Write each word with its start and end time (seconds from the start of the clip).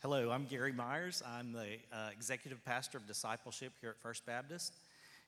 Hello, 0.00 0.30
I'm 0.30 0.44
Gary 0.44 0.70
Myers. 0.70 1.24
I'm 1.26 1.52
the 1.52 1.66
uh, 1.92 2.10
executive 2.12 2.64
pastor 2.64 2.98
of 2.98 3.08
discipleship 3.08 3.72
here 3.80 3.90
at 3.90 3.98
First 3.98 4.24
Baptist, 4.24 4.72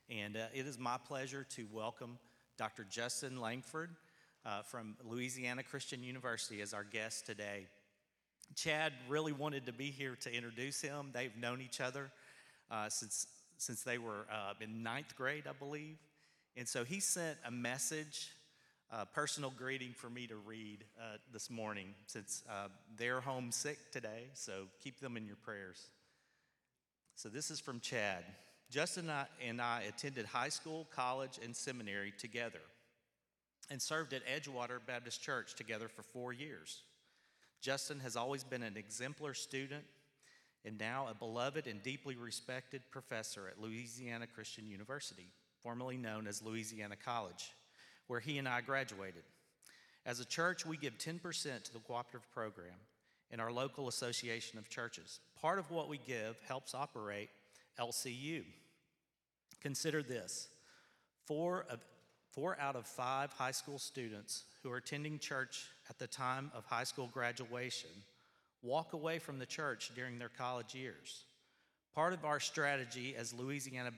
and 0.09 0.37
uh, 0.37 0.45
it 0.55 0.65
is 0.65 0.79
my 0.79 0.97
pleasure 1.09 1.45
to 1.57 1.67
welcome 1.73 2.21
Dr. 2.57 2.87
Justin 2.89 3.41
Langford 3.41 3.91
uh, 4.47 4.63
from 4.63 4.95
Louisiana 5.05 5.65
Christian 5.65 6.05
University 6.05 6.61
as 6.61 6.73
our 6.73 6.85
guest 6.85 7.27
today. 7.27 7.67
Chad 8.55 8.93
really 9.09 9.33
wanted 9.33 9.67
to 9.67 9.73
be 9.73 9.87
here 9.87 10.17
to 10.21 10.33
introduce 10.33 10.81
him. 10.81 11.11
They've 11.13 11.37
known 11.37 11.61
each 11.61 11.81
other 11.81 12.13
uh, 12.71 12.89
since 12.89 13.27
since 13.59 13.83
they 13.83 13.99
were 13.99 14.25
uh, 14.33 14.53
in 14.61 14.85
ninth 14.85 15.17
grade, 15.17 15.49
I 15.49 15.53
believe, 15.53 15.97
and 16.57 16.69
so 16.69 16.85
he 16.85 17.01
sent 17.01 17.39
a 17.45 17.51
message 17.51 18.29
uh, 18.93 19.05
personal 19.07 19.53
greeting 19.57 19.93
for 19.93 20.11
me 20.11 20.27
to 20.27 20.37
read 20.37 20.85
uh, 21.01 21.17
this 21.33 21.49
morning 21.49 21.95
since 22.07 22.43
uh, 22.51 22.69
they're 22.97 23.21
homesick 23.21 23.79
today, 23.93 24.25
so 24.35 24.65
keep 24.83 25.01
them 25.01 25.17
in 25.17 25.27
your 25.27 25.37
prayers. 25.37 25.89
So, 27.15 27.29
this 27.29 27.51
is 27.51 27.61
from 27.61 27.81
Chad. 27.81 28.25
Justin 28.71 29.05
and 29.05 29.13
I, 29.13 29.27
and 29.47 29.61
I 29.61 29.83
attended 29.83 30.27
high 30.27 30.49
school, 30.49 30.87
college, 30.95 31.39
and 31.43 31.55
seminary 31.55 32.13
together 32.17 32.61
and 33.69 33.81
served 33.81 34.13
at 34.13 34.23
Edgewater 34.27 34.79
Baptist 34.85 35.23
Church 35.23 35.55
together 35.55 35.89
for 35.89 36.03
four 36.03 36.33
years. 36.33 36.83
Justin 37.61 38.01
has 38.01 38.17
always 38.17 38.43
been 38.43 38.63
an 38.63 38.77
exemplar 38.77 39.35
student 39.35 39.85
and 40.65 40.79
now 40.79 41.07
a 41.11 41.15
beloved 41.15 41.67
and 41.67 41.83
deeply 41.83 42.17
respected 42.17 42.83
professor 42.91 43.49
at 43.49 43.61
Louisiana 43.61 44.27
Christian 44.27 44.69
University, 44.69 45.29
formerly 45.63 45.97
known 45.97 46.27
as 46.27 46.43
Louisiana 46.43 46.97
College 46.97 47.51
where 48.11 48.19
he 48.19 48.39
and 48.39 48.49
I 48.49 48.61
graduated. 48.61 49.23
As 50.05 50.19
a 50.19 50.25
church, 50.25 50.67
we 50.67 50.77
give 50.77 50.99
10% 50.99 51.23
to 51.63 51.73
the 51.73 51.79
cooperative 51.79 52.29
program 52.35 52.75
in 53.31 53.39
our 53.39 53.53
local 53.53 53.87
association 53.87 54.59
of 54.59 54.69
churches. 54.69 55.21
Part 55.41 55.61
of 55.61 55.71
what 55.71 55.89
we 55.89 56.01
give 56.05 56.37
helps 56.49 56.75
operate 56.75 57.29
LCU. 57.79 58.43
Consider 59.61 60.03
this 60.03 60.49
four, 61.25 61.67
of, 61.71 61.79
four 62.33 62.57
out 62.61 62.75
of 62.75 62.85
five 62.85 63.33
high 63.33 63.53
school 63.53 63.79
students 63.79 64.43
who 64.65 64.73
are 64.73 64.79
attending 64.79 65.21
church 65.21 65.69
at 65.89 66.01
the 66.01 66.09
time 66.09 66.51
of 66.53 66.65
high 66.65 66.83
school 66.83 67.09
graduation 67.15 67.91
walk 68.61 68.93
away 68.93 69.21
from 69.21 69.39
the 69.39 69.47
church 69.47 69.93
during 69.95 70.19
their 70.19 70.31
college 70.37 70.75
years. 70.75 71.23
Part 71.95 72.13
of 72.13 72.25
our 72.25 72.41
strategy 72.41 73.15
as 73.17 73.33
Louisiana 73.33 73.93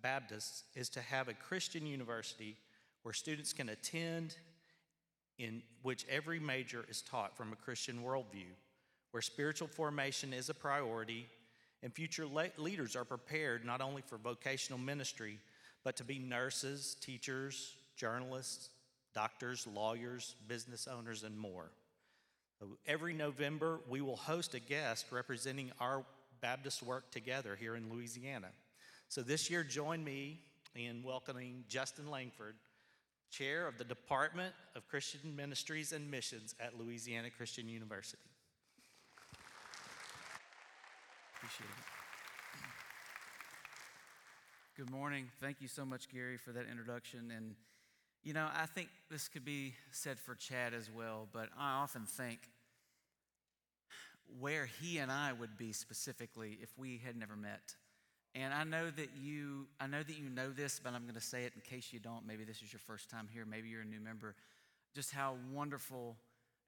Baptists 0.00 0.62
is 0.76 0.88
to 0.90 1.00
have 1.00 1.26
a 1.26 1.34
Christian 1.34 1.84
university 1.84 2.56
where 3.02 3.12
students 3.12 3.52
can 3.52 3.68
attend 3.68 4.36
in 5.38 5.62
which 5.82 6.06
every 6.08 6.38
major 6.38 6.84
is 6.88 7.02
taught 7.02 7.36
from 7.36 7.52
a 7.52 7.56
Christian 7.56 8.02
worldview, 8.02 8.52
where 9.10 9.22
spiritual 9.22 9.68
formation 9.68 10.32
is 10.32 10.48
a 10.48 10.54
priority, 10.54 11.26
and 11.82 11.92
future 11.92 12.26
leaders 12.58 12.94
are 12.94 13.04
prepared 13.04 13.64
not 13.64 13.80
only 13.80 14.02
for 14.02 14.18
vocational 14.18 14.78
ministry, 14.78 15.38
but 15.84 15.96
to 15.96 16.04
be 16.04 16.18
nurses, 16.18 16.96
teachers, 17.00 17.74
journalists, 17.96 18.70
doctors, 19.14 19.66
lawyers, 19.66 20.36
business 20.46 20.86
owners, 20.86 21.24
and 21.24 21.36
more. 21.36 21.70
every 22.86 23.12
November, 23.12 23.80
we 23.88 24.00
will 24.00 24.16
host 24.16 24.54
a 24.54 24.60
guest 24.60 25.06
representing 25.10 25.72
our 25.80 26.04
Baptist 26.40 26.82
work 26.82 27.10
together 27.10 27.56
here 27.58 27.74
in 27.74 27.92
Louisiana. 27.92 28.48
So 29.08 29.22
this 29.22 29.50
year, 29.50 29.64
join 29.64 30.04
me 30.04 30.40
in 30.76 31.02
welcoming 31.02 31.64
Justin 31.68 32.08
Langford 32.08 32.54
chair 33.32 33.66
of 33.66 33.78
the 33.78 33.84
Department 33.84 34.54
of 34.76 34.86
Christian 34.88 35.34
Ministries 35.34 35.92
and 35.92 36.10
Missions 36.10 36.54
at 36.60 36.78
Louisiana 36.78 37.30
Christian 37.30 37.66
University. 37.68 38.18
Appreciate 41.36 41.66
it. 41.66 41.92
Good 44.76 44.90
morning. 44.90 45.30
Thank 45.40 45.60
you 45.60 45.68
so 45.68 45.86
much, 45.86 46.10
Gary, 46.10 46.36
for 46.36 46.52
that 46.52 46.66
introduction. 46.70 47.32
And, 47.34 47.54
you 48.22 48.34
know, 48.34 48.48
I 48.54 48.66
think 48.66 48.90
this 49.10 49.28
could 49.28 49.44
be 49.44 49.74
said 49.90 50.18
for 50.18 50.34
Chad 50.34 50.74
as 50.74 50.90
well, 50.94 51.26
but 51.32 51.48
I 51.58 51.80
often 51.82 52.04
think 52.04 52.38
where 54.38 54.66
he 54.80 54.98
and 54.98 55.10
I 55.10 55.32
would 55.32 55.56
be 55.56 55.72
specifically 55.72 56.58
if 56.62 56.70
we 56.78 57.00
had 57.04 57.16
never 57.16 57.36
met. 57.36 57.74
And 58.34 58.54
I 58.54 58.64
know 58.64 58.90
that 58.90 59.10
you 59.20 59.66
I 59.80 59.86
know 59.86 60.02
that 60.02 60.18
you 60.18 60.30
know 60.30 60.50
this, 60.50 60.80
but 60.82 60.94
I'm 60.94 61.02
going 61.02 61.14
to 61.14 61.20
say 61.20 61.44
it 61.44 61.52
in 61.54 61.60
case 61.60 61.92
you 61.92 61.98
don't. 61.98 62.26
Maybe 62.26 62.44
this 62.44 62.62
is 62.62 62.72
your 62.72 62.80
first 62.80 63.10
time 63.10 63.28
here, 63.32 63.44
maybe 63.44 63.68
you're 63.68 63.82
a 63.82 63.86
new 63.86 64.00
member. 64.00 64.34
Just 64.94 65.12
how 65.12 65.36
wonderful 65.52 66.16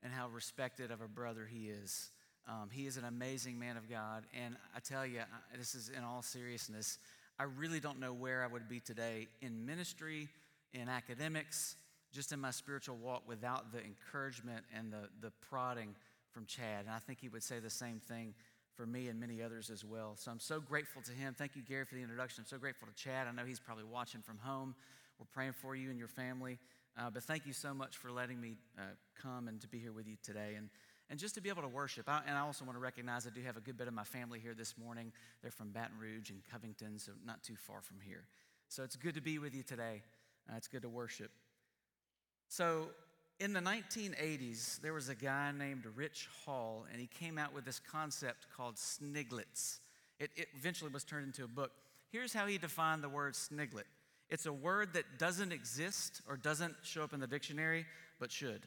and 0.02 0.12
how 0.12 0.28
respected 0.28 0.90
of 0.90 1.00
a 1.00 1.08
brother 1.08 1.46
he 1.50 1.68
is. 1.68 2.10
Um, 2.46 2.68
he 2.70 2.86
is 2.86 2.98
an 2.98 3.04
amazing 3.04 3.58
man 3.58 3.78
of 3.78 3.88
God, 3.88 4.24
and 4.34 4.56
I 4.76 4.80
tell 4.80 5.06
you, 5.06 5.20
this 5.56 5.74
is 5.74 5.88
in 5.88 6.04
all 6.04 6.20
seriousness. 6.20 6.98
I 7.38 7.44
really 7.44 7.80
don't 7.80 7.98
know 7.98 8.12
where 8.12 8.44
I 8.44 8.46
would 8.46 8.68
be 8.68 8.80
today 8.80 9.28
in 9.40 9.64
ministry, 9.64 10.28
in 10.74 10.90
academics, 10.90 11.76
just 12.12 12.32
in 12.32 12.40
my 12.40 12.50
spiritual 12.50 12.96
walk 12.96 13.22
without 13.26 13.72
the 13.72 13.78
encouragement 13.82 14.62
and 14.76 14.92
the, 14.92 15.08
the 15.22 15.32
prodding 15.48 15.94
from 16.32 16.44
Chad. 16.44 16.84
And 16.86 16.90
I 16.90 16.98
think 16.98 17.18
he 17.20 17.28
would 17.28 17.42
say 17.42 17.60
the 17.60 17.70
same 17.70 17.98
thing 17.98 18.34
for 18.76 18.86
me 18.86 19.08
and 19.08 19.18
many 19.18 19.42
others 19.42 19.70
as 19.70 19.84
well. 19.84 20.14
So 20.16 20.30
I'm 20.30 20.40
so 20.40 20.60
grateful 20.60 21.02
to 21.02 21.12
him. 21.12 21.34
Thank 21.36 21.56
you, 21.56 21.62
Gary, 21.62 21.84
for 21.84 21.94
the 21.94 22.02
introduction. 22.02 22.42
I'm 22.42 22.48
so 22.48 22.58
grateful 22.58 22.88
to 22.88 22.94
Chad. 22.94 23.26
I 23.26 23.32
know 23.32 23.44
he's 23.44 23.60
probably 23.60 23.84
watching 23.84 24.20
from 24.20 24.38
home. 24.38 24.74
We're 25.18 25.26
praying 25.32 25.52
for 25.52 25.76
you 25.76 25.90
and 25.90 25.98
your 25.98 26.08
family. 26.08 26.58
Uh, 26.98 27.10
but 27.10 27.22
thank 27.24 27.46
you 27.46 27.52
so 27.52 27.74
much 27.74 27.96
for 27.96 28.10
letting 28.10 28.40
me 28.40 28.56
uh, 28.78 28.82
come 29.20 29.48
and 29.48 29.60
to 29.60 29.68
be 29.68 29.78
here 29.78 29.92
with 29.92 30.06
you 30.06 30.16
today. 30.22 30.54
And, 30.56 30.68
and 31.10 31.18
just 31.18 31.34
to 31.34 31.40
be 31.40 31.48
able 31.48 31.62
to 31.62 31.68
worship. 31.68 32.08
I, 32.08 32.20
and 32.26 32.36
I 32.36 32.40
also 32.40 32.64
want 32.64 32.76
to 32.76 32.80
recognize 32.80 33.26
I 33.26 33.30
do 33.30 33.42
have 33.42 33.56
a 33.56 33.60
good 33.60 33.76
bit 33.76 33.88
of 33.88 33.94
my 33.94 34.04
family 34.04 34.38
here 34.38 34.54
this 34.54 34.76
morning. 34.78 35.12
They're 35.42 35.50
from 35.50 35.70
Baton 35.70 35.98
Rouge 36.00 36.30
and 36.30 36.40
Covington, 36.50 36.98
so 36.98 37.12
not 37.24 37.42
too 37.42 37.56
far 37.56 37.80
from 37.80 37.98
here. 38.00 38.24
So 38.68 38.82
it's 38.82 38.96
good 38.96 39.14
to 39.14 39.20
be 39.20 39.38
with 39.38 39.54
you 39.54 39.62
today. 39.62 40.02
Uh, 40.48 40.56
it's 40.56 40.68
good 40.68 40.82
to 40.82 40.88
worship. 40.88 41.30
So 42.48 42.88
in 43.40 43.52
the 43.52 43.60
1980s, 43.60 44.80
there 44.80 44.92
was 44.92 45.08
a 45.08 45.14
guy 45.14 45.52
named 45.56 45.84
Rich 45.96 46.28
Hall, 46.44 46.86
and 46.90 47.00
he 47.00 47.06
came 47.06 47.38
out 47.38 47.52
with 47.52 47.64
this 47.64 47.80
concept 47.80 48.46
called 48.56 48.78
sniglets. 48.78 49.80
It, 50.20 50.30
it, 50.36 50.48
eventually 50.56 50.90
was 50.90 51.04
turned 51.04 51.26
into 51.26 51.44
a 51.44 51.48
book. 51.48 51.72
Here's 52.10 52.32
how 52.32 52.46
he 52.46 52.58
defined 52.58 53.02
the 53.02 53.08
word 53.08 53.34
sniglet 53.34 53.84
it's 54.30 54.46
a 54.46 54.52
word 54.52 54.94
that 54.94 55.18
doesn't 55.18 55.52
exist 55.52 56.22
or 56.28 56.36
doesn't 56.36 56.74
show 56.82 57.02
up 57.02 57.12
in 57.12 57.20
the 57.20 57.26
dictionary, 57.26 57.84
but 58.18 58.32
should. 58.32 58.62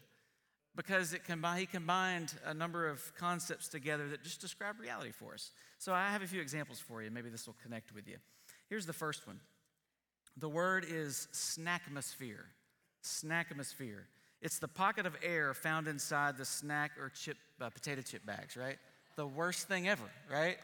Because 0.76 1.14
it 1.14 1.24
combi- 1.28 1.58
he 1.58 1.66
combined 1.66 2.34
a 2.46 2.54
number 2.54 2.88
of 2.88 3.02
concepts 3.18 3.68
together 3.68 4.08
that 4.10 4.24
just 4.24 4.40
describe 4.40 4.80
reality 4.80 5.12
for 5.12 5.34
us. 5.34 5.52
So 5.80 5.94
I 5.94 6.10
have 6.10 6.22
a 6.22 6.28
few 6.28 6.42
examples 6.42 6.80
for 6.80 7.02
you. 7.02 7.10
Maybe 7.10 7.30
this 7.30 7.48
will 7.48 7.56
connect 7.64 7.94
with 7.94 8.08
you. 8.08 8.18
Here's 8.70 8.86
the 8.86 8.94
first 8.94 9.26
one 9.26 9.40
the 10.38 10.50
word 10.50 10.86
is 10.88 11.28
snackmosphere. 11.34 12.44
Snackmosphere. 13.04 14.04
It's 14.42 14.60
the 14.60 14.68
pocket 14.68 15.06
of 15.06 15.16
air 15.24 15.54
found 15.54 15.88
inside 15.88 16.38
the 16.38 16.46
snack 16.46 16.92
or 17.00 17.10
chip, 17.10 17.38
uh, 17.60 17.70
potato 17.70 18.02
chip 18.02 18.26
bags, 18.26 18.56
right? 18.56 18.78
The 19.16 19.26
worst 19.26 19.68
thing 19.68 19.88
ever, 19.88 20.04
right? 20.32 20.58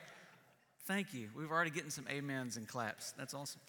Thank 0.85 1.13
you. 1.13 1.29
We've 1.35 1.49
already 1.49 1.71
getting 1.71 1.89
some 1.89 2.05
amens 2.15 2.57
and 2.57 2.67
claps. 2.67 3.13
That's 3.17 3.33
awesome. 3.33 3.61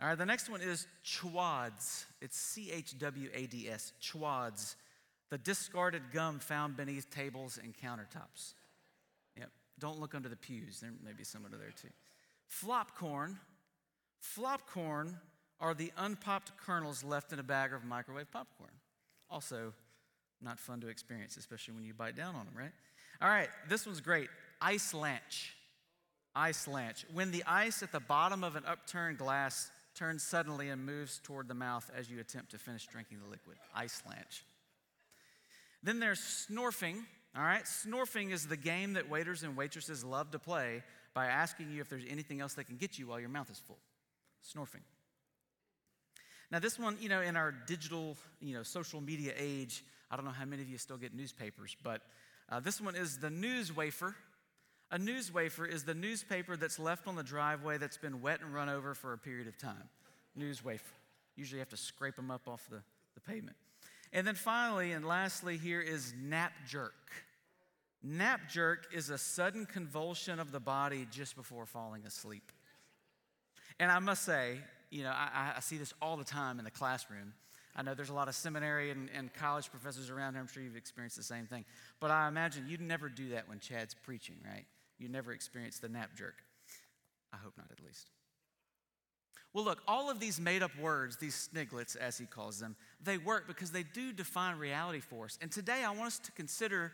All 0.00 0.08
right, 0.08 0.18
the 0.18 0.26
next 0.26 0.50
one 0.50 0.60
is 0.60 0.86
chwads. 1.04 2.04
It's 2.20 2.38
C 2.38 2.70
H 2.70 2.98
W 2.98 3.30
A 3.34 3.46
D 3.46 3.68
S, 3.68 3.92
chwads. 4.00 4.76
The 5.30 5.38
discarded 5.38 6.02
gum 6.12 6.38
found 6.38 6.76
beneath 6.76 7.10
tables 7.10 7.58
and 7.60 7.74
countertops. 7.74 8.54
Yep. 9.36 9.50
Don't 9.80 9.98
look 9.98 10.14
under 10.14 10.28
the 10.28 10.36
pews. 10.36 10.80
There 10.80 10.92
may 11.04 11.12
be 11.12 11.24
some 11.24 11.44
under 11.44 11.56
there 11.56 11.72
too. 11.72 11.88
Flopcorn. 12.48 13.36
Flopcorn 14.22 15.14
are 15.58 15.74
the 15.74 15.90
unpopped 15.96 16.52
kernels 16.58 17.02
left 17.02 17.32
in 17.32 17.38
a 17.38 17.42
bag 17.42 17.72
of 17.72 17.84
microwave 17.84 18.30
popcorn. 18.30 18.70
Also, 19.30 19.72
not 20.40 20.58
fun 20.58 20.80
to 20.80 20.88
experience, 20.88 21.36
especially 21.36 21.74
when 21.74 21.84
you 21.84 21.94
bite 21.94 22.16
down 22.16 22.34
on 22.34 22.44
them, 22.44 22.54
right? 22.56 22.72
All 23.20 23.28
right, 23.28 23.48
this 23.68 23.86
one's 23.86 24.00
great. 24.00 24.28
Ice 24.60 24.92
lanch. 24.92 25.52
Ice 26.34 26.66
lanch. 26.66 27.04
When 27.12 27.30
the 27.30 27.44
ice 27.46 27.82
at 27.82 27.92
the 27.92 28.00
bottom 28.00 28.44
of 28.44 28.56
an 28.56 28.64
upturned 28.66 29.18
glass 29.18 29.70
turns 29.94 30.22
suddenly 30.22 30.68
and 30.68 30.84
moves 30.84 31.20
toward 31.22 31.48
the 31.48 31.54
mouth 31.54 31.90
as 31.96 32.10
you 32.10 32.20
attempt 32.20 32.50
to 32.50 32.58
finish 32.58 32.86
drinking 32.86 33.18
the 33.24 33.30
liquid. 33.30 33.56
Ice 33.74 34.02
lanch. 34.06 34.42
Then 35.82 35.98
there's 35.98 36.20
snorfing. 36.20 36.96
All 37.34 37.42
right, 37.42 37.64
snorfing 37.64 38.32
is 38.32 38.46
the 38.46 38.56
game 38.56 38.94
that 38.94 39.08
waiters 39.08 39.42
and 39.42 39.56
waitresses 39.56 40.04
love 40.04 40.30
to 40.32 40.38
play 40.38 40.82
by 41.14 41.26
asking 41.26 41.70
you 41.70 41.80
if 41.80 41.88
there's 41.88 42.04
anything 42.08 42.40
else 42.40 42.54
they 42.54 42.64
can 42.64 42.76
get 42.76 42.98
you 42.98 43.08
while 43.08 43.20
your 43.20 43.28
mouth 43.28 43.50
is 43.50 43.58
full. 43.58 43.78
Snorfing. 44.44 44.82
Now, 46.50 46.58
this 46.60 46.78
one, 46.78 46.96
you 47.00 47.08
know, 47.08 47.20
in 47.20 47.36
our 47.36 47.52
digital, 47.66 48.16
you 48.40 48.54
know, 48.54 48.62
social 48.62 49.00
media 49.00 49.32
age, 49.36 49.84
I 50.10 50.16
don't 50.16 50.24
know 50.24 50.30
how 50.30 50.44
many 50.44 50.62
of 50.62 50.68
you 50.68 50.78
still 50.78 50.96
get 50.96 51.14
newspapers, 51.14 51.76
but 51.82 52.02
uh, 52.48 52.60
this 52.60 52.80
one 52.80 52.94
is 52.94 53.18
the 53.18 53.30
news 53.30 53.74
wafer. 53.74 54.14
A 54.92 54.98
news 54.98 55.34
wafer 55.34 55.66
is 55.66 55.82
the 55.82 55.94
newspaper 55.94 56.56
that's 56.56 56.78
left 56.78 57.08
on 57.08 57.16
the 57.16 57.24
driveway 57.24 57.78
that's 57.78 57.96
been 57.96 58.22
wet 58.22 58.40
and 58.40 58.54
run 58.54 58.68
over 58.68 58.94
for 58.94 59.12
a 59.12 59.18
period 59.18 59.48
of 59.48 59.58
time. 59.58 59.88
News 60.36 60.64
wafer. 60.64 60.84
Usually 61.34 61.56
you 61.56 61.60
have 61.60 61.68
to 61.70 61.76
scrape 61.76 62.14
them 62.14 62.30
up 62.30 62.46
off 62.46 62.66
the, 62.70 62.82
the 63.14 63.20
pavement. 63.20 63.56
And 64.12 64.24
then 64.24 64.36
finally 64.36 64.92
and 64.92 65.04
lastly, 65.04 65.56
here 65.56 65.80
is 65.80 66.14
nap 66.22 66.52
jerk. 66.68 66.94
Nap 68.02 68.48
jerk 68.48 68.86
is 68.94 69.10
a 69.10 69.18
sudden 69.18 69.66
convulsion 69.66 70.38
of 70.38 70.52
the 70.52 70.60
body 70.60 71.08
just 71.10 71.34
before 71.34 71.66
falling 71.66 72.06
asleep. 72.06 72.52
And 73.80 73.90
I 73.90 73.98
must 73.98 74.22
say, 74.22 74.58
you 74.96 75.04
know, 75.04 75.10
I, 75.10 75.52
I 75.56 75.60
see 75.60 75.76
this 75.76 75.92
all 76.00 76.16
the 76.16 76.24
time 76.24 76.58
in 76.58 76.64
the 76.64 76.70
classroom. 76.70 77.34
I 77.76 77.82
know 77.82 77.94
there's 77.94 78.08
a 78.08 78.14
lot 78.14 78.28
of 78.28 78.34
seminary 78.34 78.90
and, 78.90 79.10
and 79.14 79.32
college 79.34 79.70
professors 79.70 80.08
around 80.08 80.32
here. 80.32 80.40
I'm 80.40 80.48
sure 80.48 80.62
you've 80.62 80.76
experienced 80.76 81.18
the 81.18 81.22
same 81.22 81.44
thing. 81.46 81.66
But 82.00 82.10
I 82.10 82.28
imagine 82.28 82.64
you'd 82.66 82.80
never 82.80 83.10
do 83.10 83.28
that 83.30 83.46
when 83.46 83.60
Chad's 83.60 83.94
preaching, 83.94 84.36
right? 84.42 84.64
You 84.98 85.10
never 85.10 85.32
experience 85.32 85.78
the 85.78 85.90
nap 85.90 86.10
jerk. 86.16 86.36
I 87.30 87.36
hope 87.36 87.52
not, 87.58 87.66
at 87.70 87.84
least. 87.84 88.08
Well, 89.52 89.64
look, 89.64 89.82
all 89.86 90.10
of 90.10 90.18
these 90.18 90.40
made 90.40 90.62
up 90.62 90.70
words, 90.80 91.18
these 91.18 91.34
sniglets, 91.34 91.94
as 91.94 92.16
he 92.16 92.24
calls 92.24 92.58
them, 92.58 92.74
they 93.02 93.18
work 93.18 93.46
because 93.46 93.72
they 93.72 93.82
do 93.82 94.14
define 94.14 94.56
reality 94.56 95.00
for 95.00 95.26
us. 95.26 95.38
And 95.42 95.52
today 95.52 95.84
I 95.84 95.90
want 95.90 96.06
us 96.06 96.18
to 96.20 96.32
consider 96.32 96.92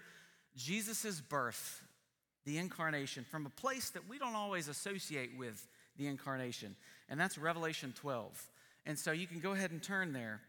Jesus' 0.56 1.20
birth, 1.20 1.82
the 2.44 2.58
incarnation, 2.58 3.24
from 3.30 3.46
a 3.46 3.50
place 3.50 3.90
that 3.90 4.08
we 4.08 4.18
don't 4.18 4.34
always 4.34 4.66
associate 4.66 5.30
with 5.38 5.68
the 5.96 6.06
incarnation, 6.06 6.76
and 7.08 7.18
that's 7.20 7.38
Revelation 7.38 7.92
12. 7.96 8.50
And 8.86 8.98
so 8.98 9.12
you 9.12 9.26
can 9.26 9.40
go 9.40 9.52
ahead 9.52 9.70
and 9.70 9.82
turn 9.82 10.12
there. 10.12 10.40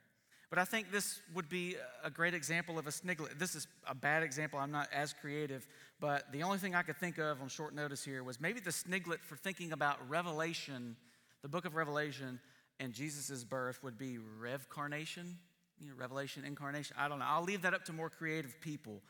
But 0.49 0.59
I 0.59 0.65
think 0.65 0.91
this 0.91 1.19
would 1.33 1.49
be 1.49 1.77
a 2.03 2.11
great 2.11 2.35
example 2.35 2.77
of 2.77 2.85
a 2.85 2.91
sniglet. 2.91 3.39
This 3.39 3.55
is 3.55 3.67
a 3.87 3.95
bad 3.95 4.21
example. 4.21 4.59
I'm 4.59 4.71
not 4.71 4.87
as 4.93 5.11
creative, 5.11 5.65
but 5.99 6.31
the 6.31 6.43
only 6.43 6.59
thing 6.59 6.75
I 6.75 6.83
could 6.83 6.97
think 6.97 7.17
of 7.17 7.41
on 7.41 7.47
short 7.47 7.73
notice 7.73 8.05
here 8.05 8.23
was 8.23 8.39
maybe 8.39 8.59
the 8.59 8.69
sniglet 8.69 9.19
for 9.23 9.35
thinking 9.35 9.71
about 9.71 9.97
Revelation, 10.07 10.95
the 11.41 11.47
book 11.47 11.65
of 11.65 11.75
Revelation, 11.75 12.39
and 12.79 12.93
Jesus' 12.93 13.43
birth 13.43 13.83
would 13.83 13.97
be 13.97 14.19
Revcarnation, 14.39 15.37
you 15.81 15.89
know, 15.89 15.95
Revelation, 15.97 16.45
incarnation. 16.45 16.95
I 16.99 17.07
don't 17.07 17.17
know. 17.17 17.25
I'll 17.27 17.43
leave 17.43 17.63
that 17.63 17.73
up 17.73 17.85
to 17.85 17.93
more 17.93 18.11
creative 18.11 18.59
people. 18.61 19.01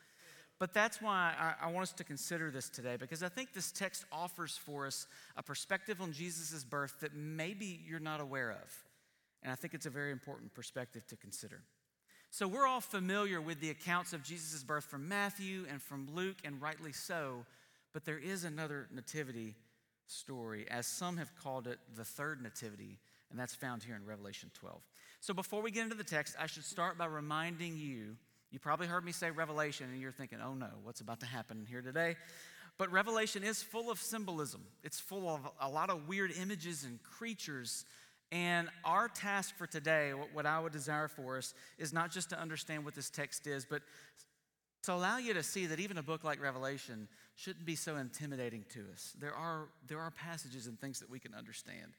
But 0.63 0.73
that's 0.73 1.01
why 1.01 1.33
I, 1.37 1.65
I, 1.67 1.71
want 1.71 1.83
us 1.83 1.91
to 1.91 2.05
consider 2.05 2.49
this 2.49 2.69
today, 2.69 2.95
because 2.97 3.21
I 3.21 3.27
think 3.27 3.51
this 3.51 3.69
text 3.69 4.05
offers 4.13 4.55
for 4.55 4.87
us 4.87 5.07
a 5.35 5.43
perspective 5.43 5.99
on 5.99 6.13
Jesus' 6.13 6.63
birth 6.63 7.01
that 7.01 7.13
maybe 7.13 7.81
you're 7.85 7.99
not 7.99 8.21
aware 8.21 8.51
of. 8.51 8.83
And 9.43 9.51
I 9.51 9.55
think 9.55 9.73
it's 9.73 9.87
a 9.87 9.89
very 9.89 10.13
important 10.13 10.53
perspective 10.53 11.05
to 11.07 11.17
consider. 11.17 11.63
So, 12.31 12.47
we're 12.47 12.65
all 12.65 12.79
familiar 12.79 13.41
with 13.41 13.59
the 13.59 13.71
accounts 13.71 14.13
of 14.13 14.23
Jesus' 14.23 14.63
birth 14.63 14.85
from 14.85 15.05
Matthew 15.09 15.65
and 15.69 15.81
from 15.81 16.07
Luke, 16.15 16.37
and 16.45 16.61
rightly 16.61 16.93
so, 16.93 17.45
but 17.91 18.05
there 18.05 18.17
is 18.17 18.45
another 18.45 18.87
nativity 18.89 19.55
story, 20.07 20.65
as 20.71 20.87
some 20.87 21.17
have 21.17 21.35
called 21.35 21.67
it 21.67 21.79
the 21.93 22.05
third 22.05 22.41
nativity, 22.41 22.99
and 23.29 23.37
that's 23.37 23.53
found 23.53 23.83
here 23.83 23.97
in 23.97 24.05
Revelation 24.05 24.49
12. 24.53 24.79
So, 25.19 25.33
before 25.33 25.61
we 25.61 25.71
get 25.71 25.83
into 25.83 25.95
the 25.95 26.05
text, 26.05 26.37
I 26.39 26.45
should 26.45 26.63
start 26.63 26.97
by 26.97 27.07
reminding 27.07 27.75
you 27.75 28.15
you 28.53 28.59
probably 28.59 28.85
heard 28.85 29.03
me 29.03 29.11
say 29.11 29.31
Revelation, 29.31 29.87
and 29.91 29.99
you're 29.99 30.11
thinking, 30.11 30.37
oh 30.41 30.53
no, 30.53 30.69
what's 30.83 31.01
about 31.01 31.19
to 31.21 31.25
happen 31.25 31.65
here 31.67 31.81
today? 31.81 32.15
But 32.77 32.91
Revelation 32.91 33.43
is 33.43 33.61
full 33.61 33.91
of 33.91 33.99
symbolism, 33.99 34.61
it's 34.83 34.99
full 34.99 35.27
of 35.27 35.41
a 35.59 35.67
lot 35.67 35.89
of 35.89 36.07
weird 36.07 36.31
images 36.39 36.83
and 36.83 37.01
creatures. 37.03 37.85
And 38.31 38.67
our 38.83 39.09
task 39.09 39.55
for 39.57 39.67
today, 39.67 40.11
what 40.11 40.47
I 40.47 40.59
would 40.59 40.71
desire 40.71 41.07
for 41.07 41.37
us, 41.37 41.53
is 41.77 41.93
not 41.93 42.11
just 42.11 42.31
to 42.31 42.39
understand 42.39 42.83
what 42.83 42.95
this 42.95 43.11
text 43.11 43.45
is, 43.45 43.63
but 43.63 43.83
to 44.83 44.93
allow 44.93 45.17
you 45.17 45.35
to 45.35 45.43
see 45.43 45.67
that 45.67 45.79
even 45.79 45.99
a 45.99 46.03
book 46.03 46.23
like 46.23 46.41
Revelation 46.41 47.07
shouldn't 47.35 47.65
be 47.65 47.75
so 47.75 47.95
intimidating 47.95 48.65
to 48.73 48.85
us. 48.91 49.13
There 49.19 49.35
are, 49.35 49.67
there 49.87 49.99
are 49.99 50.09
passages 50.09 50.65
and 50.65 50.79
things 50.79 50.99
that 50.99 51.11
we 51.11 51.19
can 51.19 51.35
understand. 51.35 51.93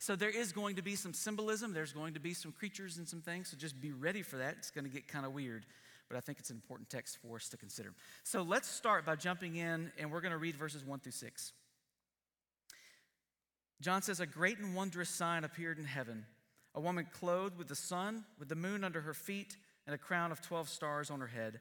So 0.00 0.16
there 0.16 0.30
is 0.30 0.50
going 0.50 0.76
to 0.76 0.82
be 0.82 0.96
some 0.96 1.14
symbolism, 1.14 1.72
there's 1.72 1.92
going 1.92 2.14
to 2.14 2.20
be 2.20 2.34
some 2.34 2.50
creatures 2.50 2.98
and 2.98 3.08
some 3.08 3.20
things, 3.20 3.50
so 3.50 3.56
just 3.56 3.80
be 3.80 3.92
ready 3.92 4.22
for 4.22 4.38
that. 4.38 4.56
It's 4.58 4.70
going 4.72 4.86
to 4.86 4.90
get 4.90 5.06
kind 5.06 5.24
of 5.24 5.32
weird 5.32 5.66
but 6.08 6.16
I 6.16 6.20
think 6.20 6.38
it's 6.38 6.50
an 6.50 6.56
important 6.56 6.88
text 6.88 7.18
for 7.20 7.36
us 7.36 7.48
to 7.48 7.56
consider. 7.56 7.92
So 8.22 8.42
let's 8.42 8.68
start 8.68 9.04
by 9.04 9.16
jumping 9.16 9.56
in, 9.56 9.92
and 9.98 10.10
we're 10.10 10.20
going 10.20 10.32
to 10.32 10.38
read 10.38 10.56
verses 10.56 10.84
1 10.84 11.00
through 11.00 11.12
6. 11.12 11.52
John 13.80 14.02
says, 14.02 14.20
A 14.20 14.26
great 14.26 14.58
and 14.58 14.74
wondrous 14.74 15.10
sign 15.10 15.44
appeared 15.44 15.78
in 15.78 15.84
heaven 15.84 16.26
a 16.74 16.80
woman 16.80 17.06
clothed 17.10 17.56
with 17.56 17.68
the 17.68 17.74
sun, 17.74 18.22
with 18.38 18.50
the 18.50 18.54
moon 18.54 18.84
under 18.84 19.00
her 19.00 19.14
feet, 19.14 19.56
and 19.86 19.94
a 19.94 19.98
crown 19.98 20.30
of 20.30 20.42
12 20.42 20.68
stars 20.68 21.10
on 21.10 21.20
her 21.20 21.26
head. 21.26 21.58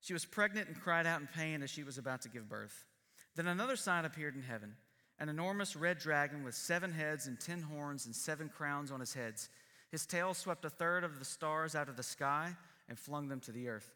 She 0.00 0.14
was 0.14 0.24
pregnant 0.24 0.68
and 0.68 0.80
cried 0.80 1.06
out 1.06 1.20
in 1.20 1.26
pain 1.26 1.62
as 1.62 1.68
she 1.68 1.82
was 1.82 1.98
about 1.98 2.22
to 2.22 2.30
give 2.30 2.48
birth. 2.48 2.86
Then 3.34 3.48
another 3.48 3.76
sign 3.76 4.06
appeared 4.06 4.34
in 4.34 4.42
heaven 4.42 4.74
an 5.18 5.28
enormous 5.30 5.76
red 5.76 5.98
dragon 5.98 6.44
with 6.44 6.54
seven 6.54 6.92
heads 6.92 7.26
and 7.26 7.40
ten 7.40 7.62
horns 7.62 8.04
and 8.04 8.14
seven 8.14 8.50
crowns 8.50 8.90
on 8.90 9.00
his 9.00 9.14
heads. 9.14 9.48
His 9.96 10.04
tail 10.04 10.34
swept 10.34 10.62
a 10.66 10.68
third 10.68 11.04
of 11.04 11.18
the 11.18 11.24
stars 11.24 11.74
out 11.74 11.88
of 11.88 11.96
the 11.96 12.02
sky 12.02 12.54
and 12.86 12.98
flung 12.98 13.28
them 13.28 13.40
to 13.40 13.50
the 13.50 13.70
earth. 13.70 13.94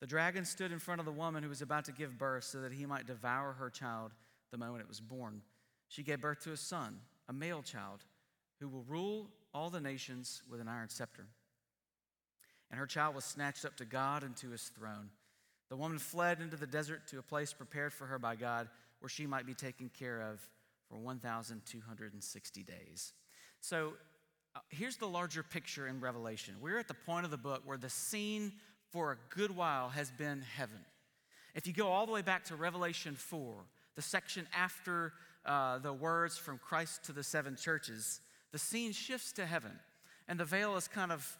The 0.00 0.06
dragon 0.06 0.46
stood 0.46 0.72
in 0.72 0.78
front 0.78 0.98
of 0.98 1.04
the 1.04 1.12
woman 1.12 1.42
who 1.42 1.50
was 1.50 1.60
about 1.60 1.84
to 1.84 1.92
give 1.92 2.16
birth 2.16 2.44
so 2.44 2.62
that 2.62 2.72
he 2.72 2.86
might 2.86 3.06
devour 3.06 3.52
her 3.52 3.68
child 3.68 4.12
the 4.50 4.56
moment 4.56 4.80
it 4.80 4.88
was 4.88 4.98
born. 4.98 5.42
She 5.88 6.02
gave 6.02 6.22
birth 6.22 6.40
to 6.44 6.52
a 6.52 6.56
son, 6.56 7.00
a 7.28 7.34
male 7.34 7.60
child, 7.60 8.02
who 8.60 8.68
will 8.70 8.82
rule 8.88 9.28
all 9.52 9.68
the 9.68 9.78
nations 9.78 10.42
with 10.50 10.58
an 10.58 10.68
iron 10.68 10.88
scepter. 10.88 11.26
And 12.70 12.80
her 12.80 12.86
child 12.86 13.14
was 13.14 13.26
snatched 13.26 13.66
up 13.66 13.76
to 13.76 13.84
God 13.84 14.22
and 14.22 14.34
to 14.38 14.48
his 14.48 14.70
throne. 14.74 15.10
The 15.68 15.76
woman 15.76 15.98
fled 15.98 16.40
into 16.40 16.56
the 16.56 16.66
desert 16.66 17.06
to 17.08 17.18
a 17.18 17.22
place 17.22 17.52
prepared 17.52 17.92
for 17.92 18.06
her 18.06 18.18
by 18.18 18.36
God 18.36 18.70
where 19.00 19.10
she 19.10 19.26
might 19.26 19.44
be 19.44 19.52
taken 19.52 19.90
care 19.90 20.22
of 20.32 20.40
for 20.88 20.96
1,260 20.96 22.62
days. 22.62 23.12
So 23.60 23.92
here's 24.68 24.96
the 24.96 25.06
larger 25.06 25.42
picture 25.42 25.86
in 25.86 26.00
Revelation. 26.00 26.56
We're 26.60 26.78
at 26.78 26.88
the 26.88 26.94
point 26.94 27.24
of 27.24 27.30
the 27.30 27.36
book 27.36 27.62
where 27.64 27.78
the 27.78 27.90
scene 27.90 28.52
for 28.90 29.12
a 29.12 29.16
good 29.34 29.54
while 29.54 29.90
has 29.90 30.10
been 30.10 30.42
heaven. 30.56 30.80
If 31.54 31.66
you 31.66 31.72
go 31.72 31.88
all 31.88 32.06
the 32.06 32.12
way 32.12 32.22
back 32.22 32.44
to 32.46 32.56
Revelation 32.56 33.14
4, 33.14 33.54
the 33.96 34.02
section 34.02 34.46
after 34.56 35.12
uh, 35.44 35.78
the 35.78 35.92
words 35.92 36.38
from 36.38 36.58
Christ 36.58 37.04
to 37.04 37.12
the 37.12 37.22
seven 37.22 37.56
churches, 37.56 38.20
the 38.52 38.58
scene 38.58 38.92
shifts 38.92 39.32
to 39.32 39.46
heaven. 39.46 39.72
And 40.28 40.38
the 40.38 40.44
veil 40.44 40.76
is 40.76 40.86
kind 40.88 41.12
of 41.12 41.38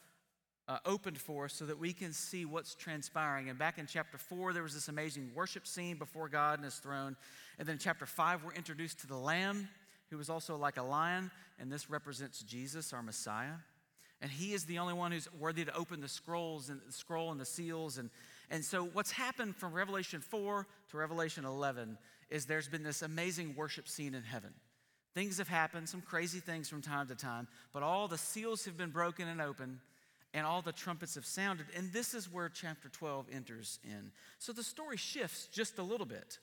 uh, 0.69 0.79
opened 0.85 1.19
for 1.19 1.47
us 1.47 1.55
so 1.55 1.65
that 1.67 1.79
we 1.79 1.93
can 1.93 2.13
see 2.13 2.45
what's 2.45 2.75
transpiring. 2.75 3.49
And 3.49 3.59
back 3.59 3.79
in 3.79 3.87
chapter 3.87 4.19
4, 4.19 4.53
there 4.53 4.63
was 4.63 4.75
this 4.75 4.89
amazing 4.89 5.31
worship 5.35 5.67
scene 5.67 5.97
before 5.97 6.29
God 6.29 6.59
and 6.59 6.65
his 6.65 6.77
throne. 6.77 7.17
And 7.59 7.67
then 7.67 7.75
in 7.75 7.79
chapter 7.79 8.07
5, 8.07 8.45
we're 8.45 8.53
introduced 8.53 9.01
to 9.01 9.07
the 9.07 9.17
Lamb 9.17 9.69
who 10.11 10.19
is 10.19 10.29
also 10.29 10.57
like 10.57 10.77
a 10.77 10.83
lion, 10.83 11.31
and 11.59 11.71
this 11.71 11.89
represents 11.89 12.43
Jesus, 12.43 12.93
our 12.93 13.03
Messiah. 13.03 13.55
And 14.23 14.31
he 14.31 14.53
is 14.53 14.65
the 14.65 14.79
only 14.79 14.93
one 14.93 15.13
who's 15.13 15.29
worthy 15.39 15.65
to 15.65 15.75
open 15.75 16.01
the 16.01 16.09
scrolls 16.09 16.69
and 16.69 16.81
the 16.87 16.93
scroll 16.93 17.31
and 17.31 17.41
the 17.41 17.47
seals. 17.47 17.97
And, 17.97 18.11
and 18.51 18.63
so, 18.63 18.85
what's 18.85 19.13
happened 19.13 19.57
from 19.57 19.73
Revelation 19.73 20.21
4 20.21 20.67
to 20.91 20.97
Revelation 20.97 21.45
11 21.45 21.97
is 22.29 22.45
there's 22.45 22.69
been 22.69 22.83
this 22.83 23.03
amazing 23.03 23.55
worship 23.57 23.89
scene 23.89 24.15
in 24.15 24.23
heaven. 24.23 24.53
Things 25.15 25.39
have 25.39 25.49
happened, 25.49 25.89
some 25.89 26.03
crazy 26.03 26.39
things 26.39 26.69
from 26.69 26.83
time 26.83 27.09
to 27.09 27.15
time, 27.15 27.49
but 27.73 27.83
all 27.83 28.09
the 28.09 28.19
seals 28.19 28.65
have 28.67 28.77
been 28.77 28.91
broken 28.91 29.27
and 29.27 29.41
open, 29.41 29.81
and 30.35 30.47
all 30.47 30.63
the 30.63 30.73
trumpets 30.73 31.17
have 31.17 31.27
sounded. 31.27 31.67
And 31.77 31.93
this 31.93 32.15
is 32.15 32.31
where 32.31 32.49
chapter 32.49 32.89
12 32.89 33.27
enters 33.33 33.81
in. 33.85 34.13
So 34.39 34.53
the 34.53 34.63
story 34.63 34.97
shifts 34.97 35.49
just 35.51 35.79
a 35.79 35.83
little 35.83 36.07
bit. 36.07 36.39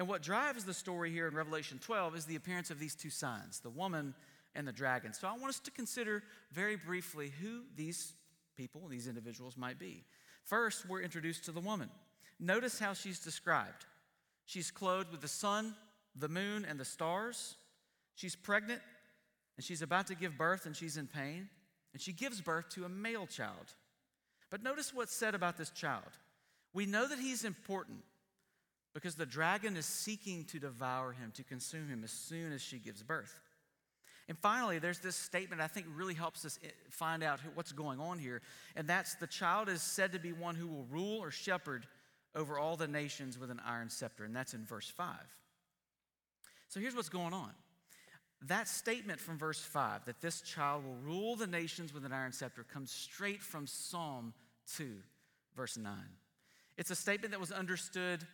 And 0.00 0.08
what 0.08 0.22
drives 0.22 0.64
the 0.64 0.72
story 0.72 1.12
here 1.12 1.28
in 1.28 1.34
Revelation 1.34 1.78
12 1.78 2.16
is 2.16 2.24
the 2.24 2.36
appearance 2.36 2.70
of 2.70 2.78
these 2.78 2.94
two 2.94 3.10
signs, 3.10 3.60
the 3.60 3.68
woman 3.68 4.14
and 4.54 4.66
the 4.66 4.72
dragon. 4.72 5.12
So 5.12 5.28
I 5.28 5.32
want 5.32 5.50
us 5.50 5.60
to 5.60 5.70
consider 5.70 6.22
very 6.52 6.76
briefly 6.76 7.30
who 7.42 7.64
these 7.76 8.14
people, 8.56 8.88
these 8.88 9.08
individuals 9.08 9.58
might 9.58 9.78
be. 9.78 10.04
First, 10.42 10.88
we're 10.88 11.02
introduced 11.02 11.44
to 11.44 11.52
the 11.52 11.60
woman. 11.60 11.90
Notice 12.38 12.78
how 12.78 12.94
she's 12.94 13.18
described. 13.18 13.84
She's 14.46 14.70
clothed 14.70 15.10
with 15.10 15.20
the 15.20 15.28
sun, 15.28 15.74
the 16.16 16.30
moon, 16.30 16.64
and 16.66 16.80
the 16.80 16.84
stars. 16.86 17.56
She's 18.14 18.34
pregnant, 18.34 18.80
and 19.58 19.64
she's 19.66 19.82
about 19.82 20.06
to 20.06 20.14
give 20.14 20.38
birth, 20.38 20.64
and 20.64 20.74
she's 20.74 20.96
in 20.96 21.08
pain. 21.08 21.50
And 21.92 22.00
she 22.00 22.14
gives 22.14 22.40
birth 22.40 22.70
to 22.70 22.86
a 22.86 22.88
male 22.88 23.26
child. 23.26 23.74
But 24.48 24.62
notice 24.62 24.94
what's 24.94 25.14
said 25.14 25.34
about 25.34 25.58
this 25.58 25.68
child. 25.68 26.08
We 26.72 26.86
know 26.86 27.06
that 27.06 27.18
he's 27.18 27.44
important 27.44 27.98
because 28.92 29.14
the 29.14 29.26
dragon 29.26 29.76
is 29.76 29.86
seeking 29.86 30.44
to 30.46 30.58
devour 30.58 31.12
him, 31.12 31.32
to 31.34 31.44
consume 31.44 31.88
him 31.88 32.02
as 32.04 32.10
soon 32.10 32.52
as 32.52 32.60
she 32.60 32.78
gives 32.78 33.02
birth. 33.02 33.40
And 34.28 34.38
finally, 34.38 34.78
there's 34.78 35.00
this 35.00 35.16
statement 35.16 35.60
I 35.60 35.66
think 35.66 35.86
really 35.94 36.14
helps 36.14 36.44
us 36.44 36.58
eh, 36.62 36.68
find 36.90 37.22
out 37.22 37.40
what's 37.54 37.72
going 37.72 37.98
on 37.98 38.18
here, 38.18 38.42
and 38.76 38.86
that's 38.86 39.14
the 39.16 39.26
child 39.26 39.68
is 39.68 39.82
said 39.82 40.12
to 40.12 40.20
be 40.20 40.32
one 40.32 40.54
who 40.54 40.68
will 40.68 40.86
rule 40.90 41.18
or 41.18 41.30
shepherd 41.30 41.86
over 42.34 42.58
all 42.58 42.76
the 42.76 42.86
nations 42.86 43.38
with 43.38 43.50
an 43.50 43.60
iron 43.64 43.90
scepter, 43.90 44.24
and 44.24 44.34
that's 44.34 44.54
in 44.54 44.64
verse 44.64 44.88
5. 44.88 45.16
So 46.68 46.78
here's 46.78 46.94
what's 46.94 47.08
going 47.08 47.34
on. 47.34 47.50
That 48.42 48.68
statement 48.68 49.18
from 49.18 49.36
verse 49.36 49.60
5, 49.60 50.04
that 50.06 50.20
this 50.20 50.40
child 50.40 50.84
will 50.84 50.96
rule 51.04 51.36
the 51.36 51.48
nations 51.48 51.92
with 51.92 52.04
an 52.04 52.12
iron 52.12 52.32
scepter, 52.32 52.64
comes 52.64 52.90
straight 52.90 53.42
from 53.42 53.66
Psalm 53.66 54.32
2, 54.76 54.92
verse 55.56 55.76
9. 55.76 55.92
It's 56.78 56.90
a 56.90 56.96
statement 56.96 57.32
that 57.32 57.40
was 57.40 57.50
understood 57.50 58.24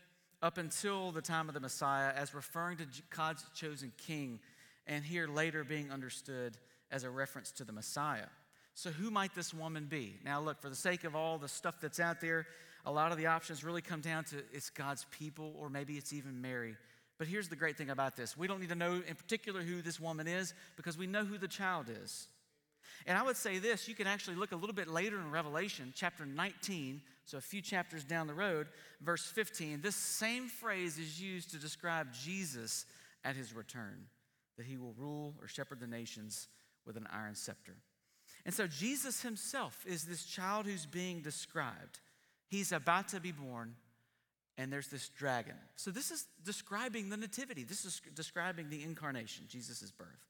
up 0.43 0.59
until 0.59 1.13
the 1.13 1.23
time 1.23 1.49
of 1.49 1.55
the 1.55 1.61
Messiah 1.61 2.13
as 2.15 2.35
referring 2.35 2.79
to 2.79 2.87
God's 3.15 3.45
chosen 3.55 3.93
king, 3.97 4.41
and 4.87 5.05
here 5.05 5.27
later 5.27 5.65
being 5.65 5.91
understood 5.91 6.57
as 6.91 7.05
a 7.05 7.11
reference 7.11 7.51
to 7.53 7.65
the 7.65 7.73
Messiah. 7.73 8.27
So, 8.75 8.91
who 8.91 9.11
might 9.11 9.35
this 9.35 9.55
woman 9.55 9.87
be? 9.87 10.19
Now, 10.25 10.41
look, 10.41 10.61
for 10.61 10.69
the 10.69 10.77
sake 10.77 11.05
of 11.05 11.17
all 11.17 11.39
the 11.39 11.49
stuff 11.49 11.81
that's 11.81 11.99
out 11.99 12.21
there, 12.21 12.47
a 12.85 12.93
lot 12.93 13.11
of 13.11 13.19
the 13.19 13.27
options 13.27 13.65
really 13.65 13.83
come 13.83 14.01
down 14.01 14.25
to 14.25 14.37
it's 14.53 14.71
God's 14.71 15.07
people, 15.11 15.55
or 15.59 15.71
maybe 15.71 15.95
it's 15.95 16.13
even 16.13 16.41
Mary. 16.41 16.77
But 17.19 17.27
here's 17.27 17.49
the 17.49 17.57
great 17.57 17.79
thing 17.79 17.91
about 17.91 18.17
this 18.17 18.37
we 18.37 18.47
don't 18.47 18.61
need 18.61 18.69
to 18.69 18.75
know 18.75 19.03
in 19.07 19.15
particular 19.15 19.63
who 19.63 19.83
this 19.83 19.99
woman 19.99 20.29
is 20.29 20.55
because 20.77 20.99
we 20.99 21.07
know 21.07 21.25
who 21.25 21.39
the 21.39 21.49
child 21.49 21.87
is. 21.89 22.29
And 23.07 23.17
I 23.17 23.23
would 23.23 23.37
say 23.37 23.59
this 23.59 23.89
you 23.89 23.95
can 23.95 24.07
actually 24.07 24.37
look 24.37 24.53
a 24.53 24.57
little 24.57 24.75
bit 24.75 24.89
later 24.89 25.19
in 25.19 25.31
Revelation, 25.31 25.93
chapter 25.95 26.27
19, 26.27 27.01
so 27.25 27.39
a 27.39 27.41
few 27.41 27.61
chapters 27.61 28.05
down 28.05 28.27
the 28.27 28.35
road, 28.35 28.69
verse 29.01 29.25
15. 29.25 29.81
This 29.81 29.97
same 29.97 30.49
phrase 30.49 30.99
is 30.99 31.21
used 31.21 31.51
to 31.51 31.59
describe 31.59 32.13
Jesus 32.13 32.87
at 33.25 33.37
his 33.37 33.55
return, 33.55 34.07
that 34.57 34.67
he 34.67 34.77
will 34.77 34.95
rule 34.97 35.35
or 35.41 35.49
shepherd 35.49 35.81
the 35.81 35.87
nations 35.87 36.49
with 36.87 36.97
an 36.97 37.07
iron 37.13 37.35
scepter. 37.35 37.77
And 38.45 38.55
so 38.55 38.67
Jesus 38.67 39.23
himself 39.23 39.85
is 39.87 40.05
this 40.05 40.25
child 40.25 40.67
who's 40.67 40.87
being 40.87 41.21
described. 41.21 41.99
He's 42.49 42.71
about 42.71 43.09
to 43.09 43.21
be 43.21 43.33
born, 43.33 43.75
and 44.57 44.73
there's 44.73 44.87
this 44.87 45.09
dragon. 45.09 45.57
So 45.75 45.91
this 45.91 46.13
is 46.13 46.27
describing 46.45 47.09
the 47.09 47.17
nativity, 47.17 47.65
this 47.65 47.85
is 47.85 48.01
describing 48.15 48.71
the 48.71 48.85
incarnation, 48.85 49.47
Jesus' 49.49 49.91
birth. 49.91 50.27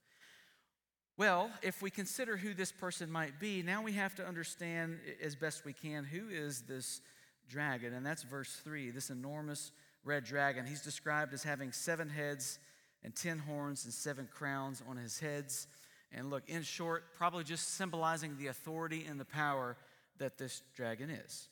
Well, 1.18 1.50
if 1.62 1.80
we 1.80 1.90
consider 1.90 2.36
who 2.36 2.52
this 2.52 2.72
person 2.72 3.10
might 3.10 3.40
be, 3.40 3.62
now 3.62 3.82
we 3.82 3.92
have 3.92 4.14
to 4.16 4.26
understand 4.26 4.98
as 5.22 5.34
best 5.34 5.64
we 5.64 5.72
can 5.72 6.04
who 6.04 6.28
is 6.28 6.62
this 6.62 7.00
dragon. 7.48 7.94
And 7.94 8.04
that's 8.04 8.22
verse 8.22 8.60
3 8.64 8.90
this 8.90 9.08
enormous 9.08 9.72
red 10.04 10.24
dragon. 10.24 10.66
He's 10.66 10.82
described 10.82 11.32
as 11.32 11.42
having 11.42 11.72
seven 11.72 12.10
heads 12.10 12.58
and 13.02 13.14
ten 13.14 13.38
horns 13.38 13.84
and 13.84 13.94
seven 13.94 14.28
crowns 14.30 14.82
on 14.88 14.96
his 14.96 15.18
heads. 15.18 15.66
And 16.12 16.28
look, 16.28 16.42
in 16.48 16.62
short, 16.62 17.14
probably 17.14 17.44
just 17.44 17.74
symbolizing 17.74 18.36
the 18.36 18.48
authority 18.48 19.04
and 19.08 19.18
the 19.18 19.24
power 19.24 19.76
that 20.18 20.38
this 20.38 20.62
dragon 20.74 21.08
is. 21.08 21.48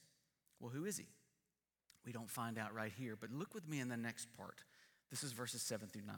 Well, 0.60 0.70
who 0.70 0.84
is 0.84 0.96
he? 0.98 1.06
We 2.04 2.12
don't 2.12 2.30
find 2.30 2.58
out 2.58 2.74
right 2.74 2.92
here, 2.96 3.16
but 3.18 3.30
look 3.30 3.54
with 3.54 3.68
me 3.68 3.80
in 3.80 3.88
the 3.88 3.96
next 3.96 4.28
part. 4.36 4.62
This 5.10 5.22
is 5.22 5.32
verses 5.32 5.62
7 5.62 5.88
through 5.88 6.02
9. 6.06 6.16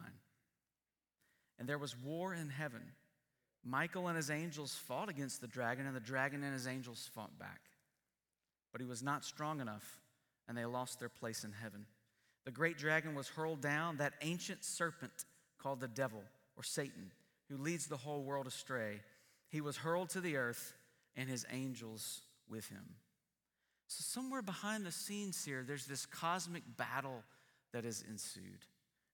And 1.59 1.69
there 1.69 1.79
was 1.79 1.97
war 1.97 2.35
in 2.35 2.49
heaven. 2.49 2.83
Michael 3.67 4.07
and 4.07 4.17
his 4.17 4.31
angels 4.31 4.75
fought 4.75 5.09
against 5.09 5.41
the 5.41 5.49
dragon, 5.49 5.87
and 5.87 5.97
the 5.97 6.01
dragon 6.01 6.45
and 6.45 6.53
his 6.53 6.69
angels 6.69 7.11
fought 7.15 7.37
back. 7.39 7.61
But 8.71 8.81
he 8.81 8.87
was 8.87 9.03
not 9.03 9.25
strong 9.25 9.61
enough, 9.61 10.01
and 10.49 10.57
they 10.57 10.65
lost 10.65 11.01
their 11.01 11.09
place 11.09 11.43
in 11.43 11.53
heaven. 11.53 11.87
The 12.45 12.53
great 12.53 12.79
dragon 12.79 13.17
was 13.17 13.29
hurled 13.29 13.61
down, 13.61 13.97
that 13.97 14.15
ancient 14.23 14.65
serpent 14.65 15.25
called 15.59 15.81
the 15.81 15.89
devil 15.89 16.23
or 16.57 16.63
Satan, 16.63 17.11
who 17.49 17.57
leads 17.57 17.89
the 17.89 17.97
whole 17.97 18.23
world 18.23 18.47
astray. 18.47 19.01
He 19.51 19.61
was 19.61 19.79
hurled 19.79 20.11
to 20.11 20.21
the 20.21 20.37
earth, 20.37 20.75
and 21.17 21.29
his 21.29 21.45
angels 21.51 22.21
with 22.49 22.69
him. 22.69 22.85
So, 23.89 24.03
somewhere 24.03 24.43
behind 24.43 24.85
the 24.85 24.93
scenes 24.93 25.45
here, 25.45 25.65
there's 25.67 25.87
this 25.87 26.07
cosmic 26.07 26.63
battle 26.77 27.25
that 27.73 27.85
has 27.85 28.05
ensued 28.09 28.65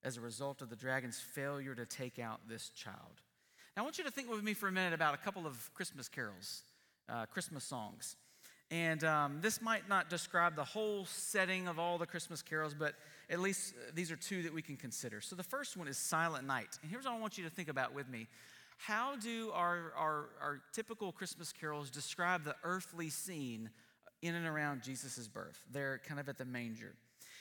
as 0.04 0.16
a 0.16 0.20
result 0.20 0.60
of 0.60 0.68
the 0.68 0.76
dragon's 0.76 1.20
failure 1.20 1.74
to 1.74 1.86
take 1.86 2.18
out 2.18 2.40
this 2.48 2.70
child. 2.70 3.22
Now, 3.74 3.82
I 3.82 3.84
want 3.84 3.96
you 3.96 4.04
to 4.04 4.10
think 4.10 4.30
with 4.30 4.42
me 4.42 4.52
for 4.52 4.68
a 4.68 4.72
minute 4.72 4.92
about 4.92 5.14
a 5.14 5.16
couple 5.16 5.46
of 5.46 5.70
Christmas 5.72 6.06
carols, 6.06 6.62
uh, 7.08 7.24
Christmas 7.24 7.64
songs. 7.64 8.16
And 8.70 9.02
um, 9.02 9.38
this 9.40 9.62
might 9.62 9.88
not 9.88 10.10
describe 10.10 10.56
the 10.56 10.64
whole 10.64 11.06
setting 11.06 11.68
of 11.68 11.78
all 11.78 11.96
the 11.96 12.06
Christmas 12.06 12.42
carols, 12.42 12.74
but 12.74 12.94
at 13.30 13.40
least 13.40 13.72
uh, 13.74 13.90
these 13.94 14.12
are 14.12 14.16
two 14.16 14.42
that 14.42 14.52
we 14.52 14.60
can 14.60 14.76
consider. 14.76 15.22
So 15.22 15.36
the 15.36 15.42
first 15.42 15.78
one 15.78 15.88
is 15.88 15.96
Silent 15.96 16.46
Night. 16.46 16.78
And 16.82 16.90
here's 16.90 17.06
what 17.06 17.14
I 17.14 17.18
want 17.18 17.38
you 17.38 17.44
to 17.44 17.50
think 17.50 17.68
about 17.68 17.94
with 17.94 18.10
me. 18.10 18.28
How 18.76 19.16
do 19.16 19.50
our, 19.54 19.92
our, 19.96 20.28
our 20.42 20.60
typical 20.72 21.10
Christmas 21.10 21.50
carols 21.50 21.88
describe 21.88 22.44
the 22.44 22.56
earthly 22.64 23.08
scene 23.08 23.70
in 24.20 24.34
and 24.34 24.46
around 24.46 24.82
Jesus' 24.82 25.28
birth. 25.28 25.58
They're 25.70 26.00
kind 26.06 26.20
of 26.20 26.28
at 26.28 26.36
the 26.36 26.44
manger. 26.44 26.94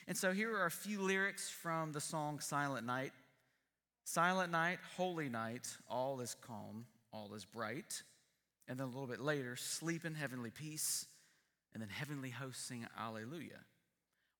And 0.07 0.15
so 0.15 0.31
here 0.31 0.55
are 0.55 0.65
a 0.65 0.71
few 0.71 1.01
lyrics 1.01 1.49
from 1.49 1.91
the 1.91 2.01
song 2.01 2.39
Silent 2.39 2.87
Night. 2.87 3.11
Silent 4.03 4.51
night, 4.51 4.79
holy 4.97 5.29
night, 5.29 5.67
all 5.89 6.19
is 6.21 6.35
calm, 6.41 6.85
all 7.13 7.33
is 7.33 7.45
bright. 7.45 8.03
And 8.67 8.79
then 8.79 8.85
a 8.87 8.89
little 8.89 9.07
bit 9.07 9.19
later, 9.19 9.55
sleep 9.55 10.05
in 10.05 10.13
heavenly 10.13 10.49
peace, 10.49 11.05
and 11.73 11.81
then 11.81 11.89
heavenly 11.89 12.29
hosts 12.29 12.65
sing 12.65 12.85
Alleluia. 12.99 13.59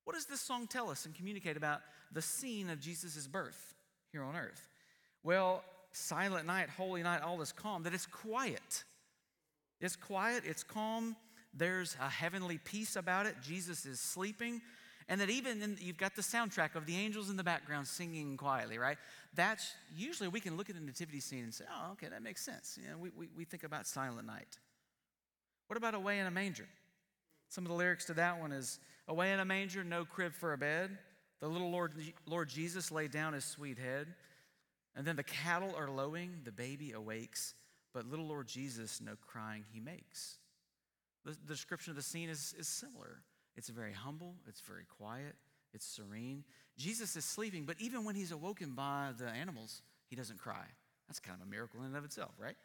What 0.03 0.13
does 0.13 0.25
this 0.25 0.41
song 0.41 0.68
tell 0.68 0.89
us 0.89 1.06
and 1.06 1.15
communicate 1.15 1.58
about 1.58 1.82
the 2.12 2.22
scene 2.22 2.70
of 2.70 2.80
Jesus' 2.80 3.27
birth 3.27 3.75
here 4.12 4.24
on 4.24 4.36
earth? 4.36 4.68
Well, 5.24 5.63
silent 5.91 6.48
night, 6.48 6.70
holy 6.70 7.03
night, 7.03 7.22
all 7.22 7.41
is 7.41 7.51
calm, 7.51 7.84
that 7.84 7.94
it's 7.94 8.08
quiet. 8.08 8.84
It's 9.80 9.96
quiet, 9.96 10.44
it's 10.46 10.63
calm, 10.63 11.15
there's 11.53 11.98
a 12.00 12.10
heavenly 12.10 12.60
peace 12.63 12.96
about 12.96 13.25
it. 13.25 13.36
Jesus 13.41 13.86
is 13.86 14.00
sleeping. 14.00 14.62
And 15.12 15.20
that 15.20 15.30
even 15.30 15.62
in, 15.62 15.77
you've 15.82 15.98
got 15.98 16.15
the 16.15 16.22
soundtrack 16.22 16.75
of 16.75 16.86
the 16.86 16.96
angels 16.96 17.30
in 17.30 17.36
the 17.36 17.44
background 17.44 17.86
singing 17.86 18.38
quietly, 18.38 18.77
right? 18.77 18.98
That's 19.36 19.74
usually 19.94 20.30
we 20.30 20.39
can 20.39 20.56
look 20.56 20.70
at 20.70 20.75
the 20.75 20.82
nativity 20.82 21.20
scene 21.20 21.44
and 21.44 21.53
say, 21.53 21.65
oh, 21.70 21.91
okay, 21.91 22.08
that 22.08 22.24
makes 22.24 22.46
sense. 22.46 22.80
You 22.82 22.89
know, 22.89 22.98
we, 22.98 23.10
we, 23.10 23.27
we 23.36 23.44
think 23.44 23.65
about 23.65 23.86
Silent 23.86 24.25
Night. 24.25 24.58
What 25.68 25.75
about 25.75 25.96
Away 25.96 26.20
in 26.20 26.27
a 26.27 26.32
Manger? 26.32 26.65
Some 27.50 27.65
of 27.65 27.70
the 27.70 27.75
lyrics 27.75 28.06
to 28.06 28.13
that 28.13 28.39
one 28.39 28.53
is 28.53 28.80
Away 29.10 29.34
in 29.34 29.41
a 29.41 29.46
manger, 29.46 29.84
no 29.84 30.06
crib 30.06 30.34
for 30.34 30.53
a 30.53 30.58
bed. 30.58 30.98
The 31.41 31.48
little 31.50 31.70
Lord, 31.72 31.91
Lord 32.25 32.48
Jesus 32.48 32.89
laid 32.89 33.12
down 33.12 33.34
his 33.34 33.44
sweet 33.44 33.77
head. 33.77 34.08
And 34.96 35.06
then 35.06 35.18
the 35.18 35.24
cattle 35.24 35.75
are 35.75 35.89
lowing, 35.89 36.39
the 36.46 36.53
baby 36.53 36.94
awakes, 36.94 37.53
but 37.94 38.06
little 38.06 38.27
Lord 38.27 38.48
Jesus 38.48 39.01
no 39.01 39.13
crying 39.27 39.65
he 39.74 39.82
makes. 39.82 40.38
The, 41.25 41.32
the 41.32 41.53
description 41.53 41.91
of 41.91 41.98
the 41.98 42.03
scene 42.03 42.30
is, 42.30 42.56
is 42.58 42.70
similar. 42.70 43.20
It's 43.55 43.70
very 43.70 43.93
humble, 43.93 44.36
it's 44.48 44.62
very 44.62 44.86
quiet, 44.98 45.36
it's 45.74 45.86
serene. 45.86 46.43
Jesus 46.77 47.15
is 47.15 47.25
sleeping, 47.25 47.65
but 47.65 47.75
even 47.79 48.05
when 48.05 48.15
he's 48.15 48.31
awoken 48.31 48.72
by 48.72 49.12
the 49.17 49.27
animals, 49.27 49.81
he 50.08 50.15
doesn't 50.15 50.39
cry. 50.39 50.65
That's 51.08 51.20
kind 51.20 51.38
of 51.39 51.48
a 51.48 51.50
miracle 51.50 51.81
in 51.81 51.88
and 51.88 51.98
of 51.98 52.05
itself, 52.05 52.31
right? 52.38 52.55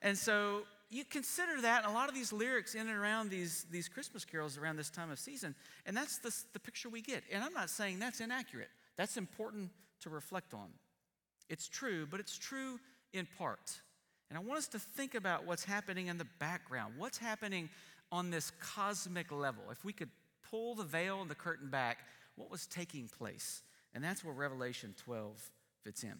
And 0.00 0.16
so 0.16 0.62
you 0.90 1.04
consider 1.04 1.60
that, 1.62 1.84
a 1.86 1.90
lot 1.90 2.08
of 2.08 2.14
these 2.14 2.32
lyrics 2.32 2.74
in 2.74 2.82
and 2.82 2.96
around 2.96 3.30
these, 3.30 3.66
these 3.70 3.88
Christmas 3.88 4.24
carols 4.24 4.58
around 4.58 4.76
this 4.76 4.90
time 4.90 5.10
of 5.10 5.18
season, 5.18 5.54
and 5.86 5.96
that's 5.96 6.18
the, 6.18 6.34
the 6.52 6.60
picture 6.60 6.88
we 6.88 7.02
get. 7.02 7.22
And 7.32 7.42
I'm 7.42 7.54
not 7.54 7.70
saying 7.70 7.98
that's 7.98 8.20
inaccurate, 8.20 8.68
that's 8.96 9.16
important 9.16 9.70
to 10.00 10.10
reflect 10.10 10.54
on. 10.54 10.68
It's 11.48 11.68
true, 11.68 12.06
but 12.10 12.20
it's 12.20 12.36
true 12.36 12.78
in 13.12 13.26
part. 13.38 13.80
And 14.30 14.38
I 14.38 14.42
want 14.42 14.58
us 14.58 14.68
to 14.68 14.78
think 14.78 15.14
about 15.14 15.46
what's 15.46 15.64
happening 15.64 16.06
in 16.06 16.16
the 16.16 16.26
background. 16.38 16.94
What's 16.96 17.18
happening 17.18 17.68
on 18.12 18.30
this 18.30 18.52
cosmic 18.60 19.32
level? 19.32 19.64
If 19.72 19.84
we 19.84 19.92
could 19.92 20.10
pull 20.48 20.76
the 20.76 20.84
veil 20.84 21.20
and 21.20 21.30
the 21.30 21.34
curtain 21.34 21.68
back, 21.68 21.98
what 22.36 22.50
was 22.50 22.66
taking 22.66 23.08
place? 23.08 23.62
And 23.94 24.04
that's 24.04 24.22
where 24.22 24.34
Revelation 24.34 24.94
12 25.04 25.50
fits 25.82 26.04
in. 26.04 26.14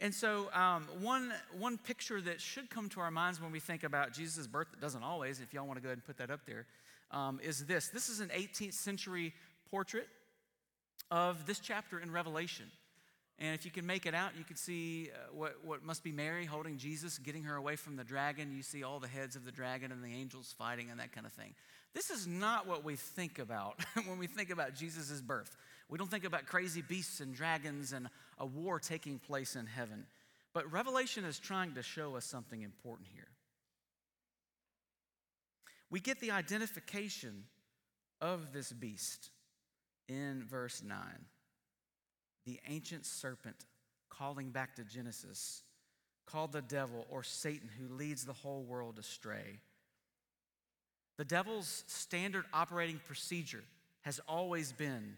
And 0.00 0.14
so, 0.14 0.50
um, 0.54 0.86
one, 1.00 1.32
one 1.58 1.76
picture 1.76 2.20
that 2.22 2.40
should 2.40 2.70
come 2.70 2.88
to 2.90 3.00
our 3.00 3.10
minds 3.10 3.40
when 3.40 3.50
we 3.50 3.60
think 3.60 3.82
about 3.82 4.12
Jesus' 4.12 4.46
birth, 4.46 4.68
that 4.70 4.80
doesn't 4.80 5.02
always, 5.02 5.40
if 5.40 5.52
y'all 5.52 5.66
want 5.66 5.76
to 5.76 5.82
go 5.82 5.88
ahead 5.88 5.98
and 5.98 6.04
put 6.04 6.16
that 6.18 6.30
up 6.30 6.40
there, 6.46 6.66
um, 7.10 7.40
is 7.42 7.66
this. 7.66 7.88
This 7.88 8.08
is 8.08 8.20
an 8.20 8.28
18th 8.28 8.74
century 8.74 9.34
portrait 9.70 10.06
of 11.10 11.44
this 11.44 11.58
chapter 11.58 11.98
in 11.98 12.10
Revelation. 12.10 12.66
And 13.40 13.54
if 13.54 13.64
you 13.64 13.70
can 13.70 13.86
make 13.86 14.04
it 14.04 14.14
out, 14.14 14.32
you 14.36 14.44
can 14.44 14.56
see 14.56 15.08
uh, 15.14 15.34
what, 15.34 15.64
what 15.64 15.82
must 15.82 16.04
be 16.04 16.12
Mary 16.12 16.44
holding 16.44 16.76
Jesus, 16.76 17.16
getting 17.16 17.44
her 17.44 17.56
away 17.56 17.74
from 17.74 17.96
the 17.96 18.04
dragon. 18.04 18.52
You 18.54 18.62
see 18.62 18.84
all 18.84 19.00
the 19.00 19.08
heads 19.08 19.34
of 19.34 19.46
the 19.46 19.50
dragon 19.50 19.92
and 19.92 20.04
the 20.04 20.12
angels 20.12 20.54
fighting 20.58 20.90
and 20.90 21.00
that 21.00 21.12
kind 21.12 21.26
of 21.26 21.32
thing. 21.32 21.54
This 21.94 22.10
is 22.10 22.26
not 22.26 22.68
what 22.68 22.84
we 22.84 22.96
think 22.96 23.38
about 23.38 23.80
when 24.06 24.18
we 24.18 24.26
think 24.26 24.50
about 24.50 24.74
Jesus' 24.74 25.22
birth. 25.22 25.56
We 25.88 25.96
don't 25.96 26.10
think 26.10 26.24
about 26.24 26.44
crazy 26.44 26.82
beasts 26.82 27.20
and 27.20 27.34
dragons 27.34 27.92
and 27.92 28.08
a 28.38 28.44
war 28.44 28.78
taking 28.78 29.18
place 29.18 29.56
in 29.56 29.64
heaven. 29.64 30.04
But 30.52 30.70
Revelation 30.70 31.24
is 31.24 31.38
trying 31.38 31.74
to 31.74 31.82
show 31.82 32.16
us 32.16 32.26
something 32.26 32.60
important 32.60 33.08
here. 33.14 33.28
We 35.90 35.98
get 35.98 36.20
the 36.20 36.30
identification 36.32 37.44
of 38.20 38.52
this 38.52 38.70
beast 38.70 39.30
in 40.08 40.44
verse 40.44 40.82
9 40.84 40.98
the 42.46 42.60
ancient 42.68 43.06
serpent, 43.06 43.66
calling 44.08 44.50
back 44.50 44.76
to 44.76 44.84
Genesis, 44.84 45.62
called 46.26 46.52
the 46.52 46.62
devil 46.62 47.06
or 47.10 47.22
Satan, 47.22 47.68
who 47.78 47.94
leads 47.94 48.24
the 48.24 48.32
whole 48.32 48.62
world 48.62 48.98
astray. 48.98 49.60
The 51.16 51.24
devil's 51.24 51.84
standard 51.86 52.44
operating 52.52 53.00
procedure 53.06 53.64
has 54.02 54.20
always 54.28 54.72
been 54.72 55.14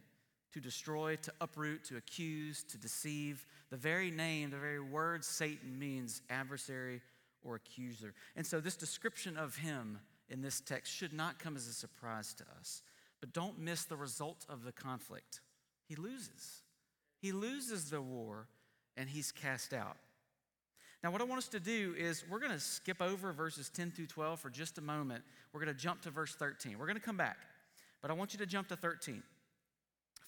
to 0.52 0.60
destroy, 0.60 1.16
to 1.16 1.32
uproot, 1.40 1.84
to 1.84 1.96
accuse, 1.96 2.62
to 2.64 2.76
deceive. 2.76 3.46
The 3.70 3.76
very 3.76 4.10
name, 4.10 4.50
the 4.50 4.58
very 4.58 4.80
word 4.80 5.24
Satan 5.24 5.78
means 5.78 6.22
adversary 6.28 7.00
or 7.44 7.56
accuser. 7.56 8.14
And 8.36 8.46
so, 8.46 8.60
this 8.60 8.76
description 8.76 9.36
of 9.36 9.56
him 9.56 9.98
in 10.28 10.42
this 10.42 10.60
text 10.60 10.92
should 10.92 11.12
not 11.12 11.38
come 11.38 11.56
as 11.56 11.66
a 11.66 11.72
surprise 11.72 12.34
to 12.34 12.44
us. 12.58 12.82
But 13.20 13.32
don't 13.32 13.58
miss 13.58 13.84
the 13.84 13.96
result 13.96 14.44
of 14.48 14.64
the 14.64 14.72
conflict. 14.72 15.40
He 15.86 15.94
loses. 15.94 16.62
He 17.22 17.30
loses 17.30 17.88
the 17.88 18.02
war 18.02 18.48
and 18.96 19.08
he's 19.08 19.30
cast 19.30 19.72
out. 19.72 19.96
Now, 21.02 21.10
what 21.12 21.20
I 21.20 21.24
want 21.24 21.38
us 21.38 21.48
to 21.48 21.60
do 21.60 21.94
is 21.96 22.24
we're 22.28 22.40
going 22.40 22.52
to 22.52 22.60
skip 22.60 23.00
over 23.00 23.32
verses 23.32 23.70
10 23.70 23.92
through 23.92 24.06
12 24.06 24.40
for 24.40 24.50
just 24.50 24.78
a 24.78 24.80
moment. 24.80 25.22
We're 25.52 25.64
going 25.64 25.74
to 25.74 25.80
jump 25.80 26.02
to 26.02 26.10
verse 26.10 26.34
13. 26.34 26.78
We're 26.78 26.86
going 26.86 26.98
to 26.98 27.02
come 27.02 27.16
back. 27.16 27.38
But 28.00 28.10
I 28.10 28.14
want 28.14 28.32
you 28.32 28.38
to 28.40 28.46
jump 28.46 28.68
to 28.68 28.76
13. 28.76 29.22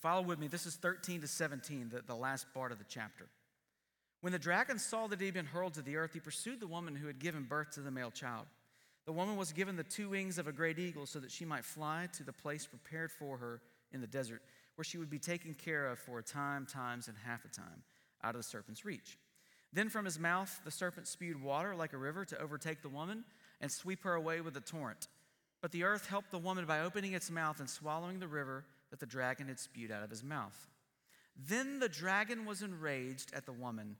Follow 0.01 0.23
with 0.23 0.39
me. 0.39 0.47
This 0.47 0.67
is 0.67 0.77
13 0.77 1.21
to 1.23 1.29
17, 1.29 1.91
the, 1.93 2.03
the 2.07 2.15
last 2.15 2.47
part 2.55 2.73
of 2.73 2.79
the 2.79 2.85
chapter. 2.89 3.27
When 4.21 4.33
the 4.33 4.39
dragon 4.39 4.79
saw 4.79 5.07
that 5.09 5.21
he 5.21 5.27
had 5.27 5.35
been 5.35 5.47
hurled 5.47 5.75
to 5.75 5.83
the 5.83 5.97
earth, 5.97 6.15
he 6.15 6.21
pursued 6.21 6.61
the 6.61 6.67
woman 6.67 6.97
who 6.97 7.07
had 7.07 7.19
given 7.19 7.43
birth 7.43 7.73
to 7.73 7.81
the 7.81 7.91
male 7.91 8.11
child. 8.11 8.47
The 9.07 9.13
woman 9.13 9.37
was 9.37 9.53
given 9.53 9.77
the 9.77 9.85
two 9.85 10.11
wings 10.11 10.39
of 10.39 10.49
a 10.49 10.53
great 10.53 10.79
eagle 10.79 11.07
so 11.07 11.19
that 11.21 11.31
she 11.31 11.45
might 11.45 11.65
fly 11.65 12.09
to 12.15 12.25
the 12.25 12.33
place 12.33 12.67
prepared 12.67 13.13
for 13.13 13.37
her 13.37 13.61
in 13.93 14.01
the 14.01 14.07
desert, 14.07 14.43
where 14.77 14.85
she 14.85 14.99
would 14.99 15.11
be 15.11 15.19
taken 15.19 15.55
care 15.55 15.87
of 15.87 15.99
for 15.99 16.19
a 16.19 16.23
time, 16.23 16.67
times, 16.67 17.09
and 17.09 17.17
half 17.25 17.45
a 17.45 17.49
time, 17.49 17.83
out 18.23 18.35
of 18.35 18.41
the 18.41 18.43
serpent's 18.43 18.85
reach. 18.85 19.19
Then 19.73 19.89
from 19.89 20.05
his 20.05 20.19
mouth 20.19 20.61
the 20.65 20.71
serpent 20.71 21.09
spewed 21.09 21.43
water 21.43 21.75
like 21.75 21.93
a 21.93 21.99
river 21.99 22.25
to 22.27 22.41
overtake 22.41 22.83
the 22.83 22.89
woman 22.89 23.25
and 23.61 23.71
sweep 23.71 24.05
her 24.05 24.15
away 24.15 24.41
with 24.41 24.57
a 24.57 24.61
torrent. 24.61 25.09
But 25.61 25.73
the 25.73 25.85
earth 25.85 26.09
helped 26.09 26.31
the 26.31 26.39
woman 26.39 26.67
by 26.67 26.81
opening 26.81 27.15
its 27.15 27.31
mouth 27.31 27.59
and 27.59 27.69
swallowing 27.69 28.19
the 28.19 28.29
river 28.29 28.65
that 28.91 29.01
the 29.01 29.07
dragon 29.07 29.49
had 29.49 29.59
spewed 29.59 29.91
out 29.91 30.05
of 30.05 30.11
his 30.11 30.23
mouth. 30.23 30.69
Then 31.37 31.81
the 31.81 31.89
dragon 31.89 32.45
was 32.45 32.63
enraged 32.63 33.33
at 33.35 33.47
the 33.47 33.53
woman, 33.53 33.97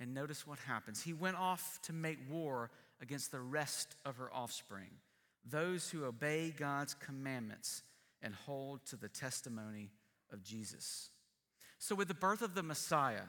and 0.00 0.14
notice 0.14 0.46
what 0.46 0.58
happens. 0.58 1.02
He 1.02 1.12
went 1.12 1.36
off 1.36 1.78
to 1.82 1.92
make 1.92 2.18
war 2.28 2.70
against 3.00 3.30
the 3.30 3.40
rest 3.40 3.94
of 4.04 4.16
her 4.16 4.32
offspring, 4.32 4.90
those 5.44 5.90
who 5.90 6.04
obey 6.04 6.52
God's 6.56 6.94
commandments 6.94 7.82
and 8.22 8.34
hold 8.34 8.84
to 8.86 8.96
the 8.96 9.08
testimony 9.08 9.90
of 10.32 10.42
Jesus. 10.42 11.10
So, 11.78 11.94
with 11.94 12.08
the 12.08 12.14
birth 12.14 12.42
of 12.42 12.54
the 12.54 12.62
Messiah 12.62 13.24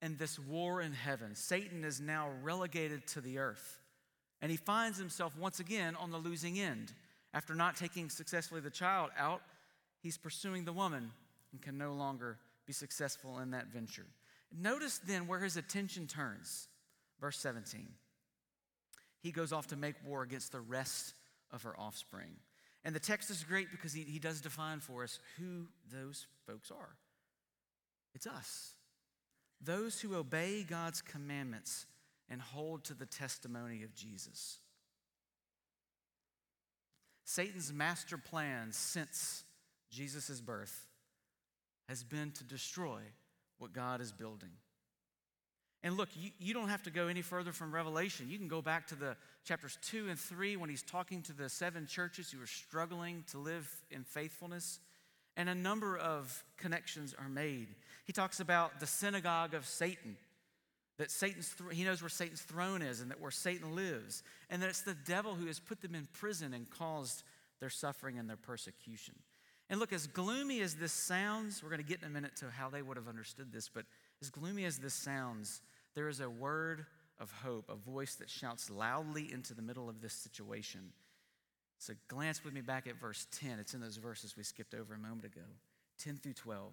and 0.00 0.18
this 0.18 0.38
war 0.38 0.80
in 0.80 0.92
heaven, 0.92 1.34
Satan 1.34 1.84
is 1.84 2.00
now 2.00 2.30
relegated 2.42 3.06
to 3.08 3.20
the 3.20 3.38
earth. 3.38 3.80
And 4.40 4.50
he 4.50 4.56
finds 4.56 4.98
himself 4.98 5.36
once 5.38 5.60
again 5.60 5.94
on 5.96 6.10
the 6.10 6.18
losing 6.18 6.58
end. 6.58 6.92
After 7.34 7.54
not 7.54 7.76
taking 7.76 8.10
successfully 8.10 8.60
the 8.60 8.70
child 8.70 9.10
out, 9.16 9.42
he's 10.00 10.18
pursuing 10.18 10.64
the 10.64 10.72
woman 10.72 11.10
and 11.52 11.62
can 11.62 11.78
no 11.78 11.92
longer 11.92 12.38
be 12.66 12.72
successful 12.72 13.38
in 13.38 13.52
that 13.52 13.68
venture. 13.68 14.06
Notice 14.56 14.98
then 14.98 15.26
where 15.26 15.40
his 15.40 15.56
attention 15.56 16.06
turns. 16.06 16.68
Verse 17.20 17.38
17. 17.38 17.86
He 19.20 19.30
goes 19.30 19.52
off 19.52 19.68
to 19.68 19.76
make 19.76 19.94
war 20.04 20.22
against 20.22 20.52
the 20.52 20.60
rest 20.60 21.14
of 21.50 21.62
her 21.62 21.78
offspring. 21.78 22.36
And 22.84 22.94
the 22.94 23.00
text 23.00 23.30
is 23.30 23.44
great 23.44 23.70
because 23.70 23.92
he, 23.92 24.02
he 24.02 24.18
does 24.18 24.40
define 24.40 24.80
for 24.80 25.04
us 25.04 25.18
who 25.38 25.66
those 25.92 26.26
folks 26.46 26.70
are. 26.70 26.96
It's 28.14 28.26
us. 28.26 28.72
Those 29.60 30.00
who 30.00 30.16
obey 30.16 30.64
God's 30.64 31.00
commandments 31.00 31.86
and 32.28 32.40
hold 32.40 32.84
to 32.84 32.94
the 32.94 33.06
testimony 33.06 33.82
of 33.84 33.94
Jesus. 33.94 34.58
Satan's 37.24 37.72
master 37.72 38.18
plan 38.18 38.72
since 38.72 39.44
Jesus' 39.90 40.40
birth 40.40 40.86
has 41.88 42.02
been 42.02 42.32
to 42.32 42.44
destroy 42.44 43.00
what 43.58 43.72
God 43.72 44.00
is 44.00 44.12
building. 44.12 44.50
And 45.84 45.96
look, 45.96 46.08
you, 46.14 46.30
you 46.38 46.54
don't 46.54 46.68
have 46.68 46.84
to 46.84 46.90
go 46.90 47.08
any 47.08 47.22
further 47.22 47.52
from 47.52 47.74
Revelation. 47.74 48.28
You 48.30 48.38
can 48.38 48.48
go 48.48 48.62
back 48.62 48.86
to 48.88 48.94
the 48.94 49.16
chapters 49.44 49.78
2 49.82 50.08
and 50.08 50.18
3 50.18 50.56
when 50.56 50.70
he's 50.70 50.82
talking 50.82 51.22
to 51.22 51.32
the 51.32 51.48
seven 51.48 51.86
churches 51.86 52.30
who 52.30 52.40
are 52.40 52.46
struggling 52.46 53.24
to 53.32 53.38
live 53.38 53.68
in 53.90 54.04
faithfulness. 54.04 54.78
And 55.36 55.48
a 55.48 55.54
number 55.54 55.96
of 55.96 56.44
connections 56.56 57.14
are 57.18 57.28
made. 57.28 57.68
He 58.04 58.12
talks 58.12 58.38
about 58.38 58.78
the 58.78 58.86
synagogue 58.86 59.54
of 59.54 59.66
Satan, 59.66 60.16
that 60.98 61.10
Satan's 61.10 61.52
th- 61.58 61.76
he 61.76 61.84
knows 61.84 62.02
where 62.02 62.08
Satan's 62.08 62.42
throne 62.42 62.82
is 62.82 63.00
and 63.00 63.10
that 63.10 63.20
where 63.20 63.30
Satan 63.30 63.74
lives, 63.74 64.22
and 64.50 64.62
that 64.62 64.68
it's 64.68 64.82
the 64.82 64.94
devil 65.06 65.34
who 65.34 65.46
has 65.46 65.58
put 65.58 65.80
them 65.80 65.94
in 65.94 66.06
prison 66.12 66.54
and 66.54 66.70
caused 66.70 67.24
their 67.60 67.70
suffering 67.70 68.18
and 68.18 68.28
their 68.28 68.36
persecution. 68.36 69.14
And 69.70 69.80
look, 69.80 69.92
as 69.92 70.06
gloomy 70.06 70.60
as 70.60 70.74
this 70.74 70.92
sounds, 70.92 71.62
we're 71.62 71.70
going 71.70 71.82
to 71.82 71.88
get 71.88 72.02
in 72.02 72.06
a 72.06 72.10
minute 72.10 72.36
to 72.36 72.50
how 72.50 72.68
they 72.68 72.82
would 72.82 72.98
have 72.98 73.08
understood 73.08 73.50
this, 73.52 73.70
but 73.70 73.86
as 74.20 74.28
gloomy 74.28 74.66
as 74.66 74.78
this 74.78 74.92
sounds, 74.92 75.62
there 75.94 76.08
is 76.08 76.20
a 76.20 76.30
word 76.30 76.86
of 77.18 77.30
hope, 77.42 77.70
a 77.70 77.76
voice 77.76 78.16
that 78.16 78.30
shouts 78.30 78.70
loudly 78.70 79.32
into 79.32 79.54
the 79.54 79.62
middle 79.62 79.88
of 79.88 80.00
this 80.00 80.12
situation. 80.12 80.92
So 81.78 81.94
glance 82.08 82.44
with 82.44 82.54
me 82.54 82.60
back 82.60 82.86
at 82.86 83.00
verse 83.00 83.26
10. 83.32 83.58
It's 83.58 83.74
in 83.74 83.80
those 83.80 83.96
verses 83.96 84.36
we 84.36 84.44
skipped 84.44 84.74
over 84.74 84.94
a 84.94 84.98
moment 84.98 85.24
ago 85.24 85.42
10 85.98 86.16
through 86.16 86.34
12. 86.34 86.72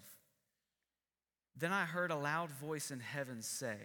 Then 1.58 1.72
I 1.72 1.86
heard 1.86 2.12
a 2.12 2.16
loud 2.16 2.52
voice 2.52 2.92
in 2.92 3.00
heaven 3.00 3.42
say, 3.42 3.78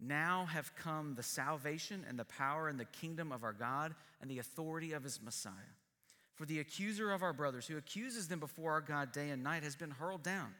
Now 0.00 0.46
have 0.46 0.76
come 0.76 1.14
the 1.14 1.22
salvation 1.22 2.04
and 2.08 2.18
the 2.18 2.24
power 2.24 2.68
and 2.68 2.78
the 2.78 2.84
kingdom 2.84 3.32
of 3.32 3.42
our 3.42 3.52
God 3.52 3.94
and 4.20 4.30
the 4.30 4.38
authority 4.38 4.92
of 4.92 5.02
his 5.02 5.20
Messiah. 5.22 5.52
For 6.34 6.46
the 6.46 6.60
accuser 6.60 7.12
of 7.12 7.22
our 7.22 7.32
brothers, 7.32 7.66
who 7.66 7.76
accuses 7.76 8.28
them 8.28 8.40
before 8.40 8.72
our 8.72 8.80
God 8.80 9.12
day 9.12 9.30
and 9.30 9.42
night, 9.42 9.62
has 9.62 9.76
been 9.76 9.90
hurled 9.90 10.22
down. 10.22 10.52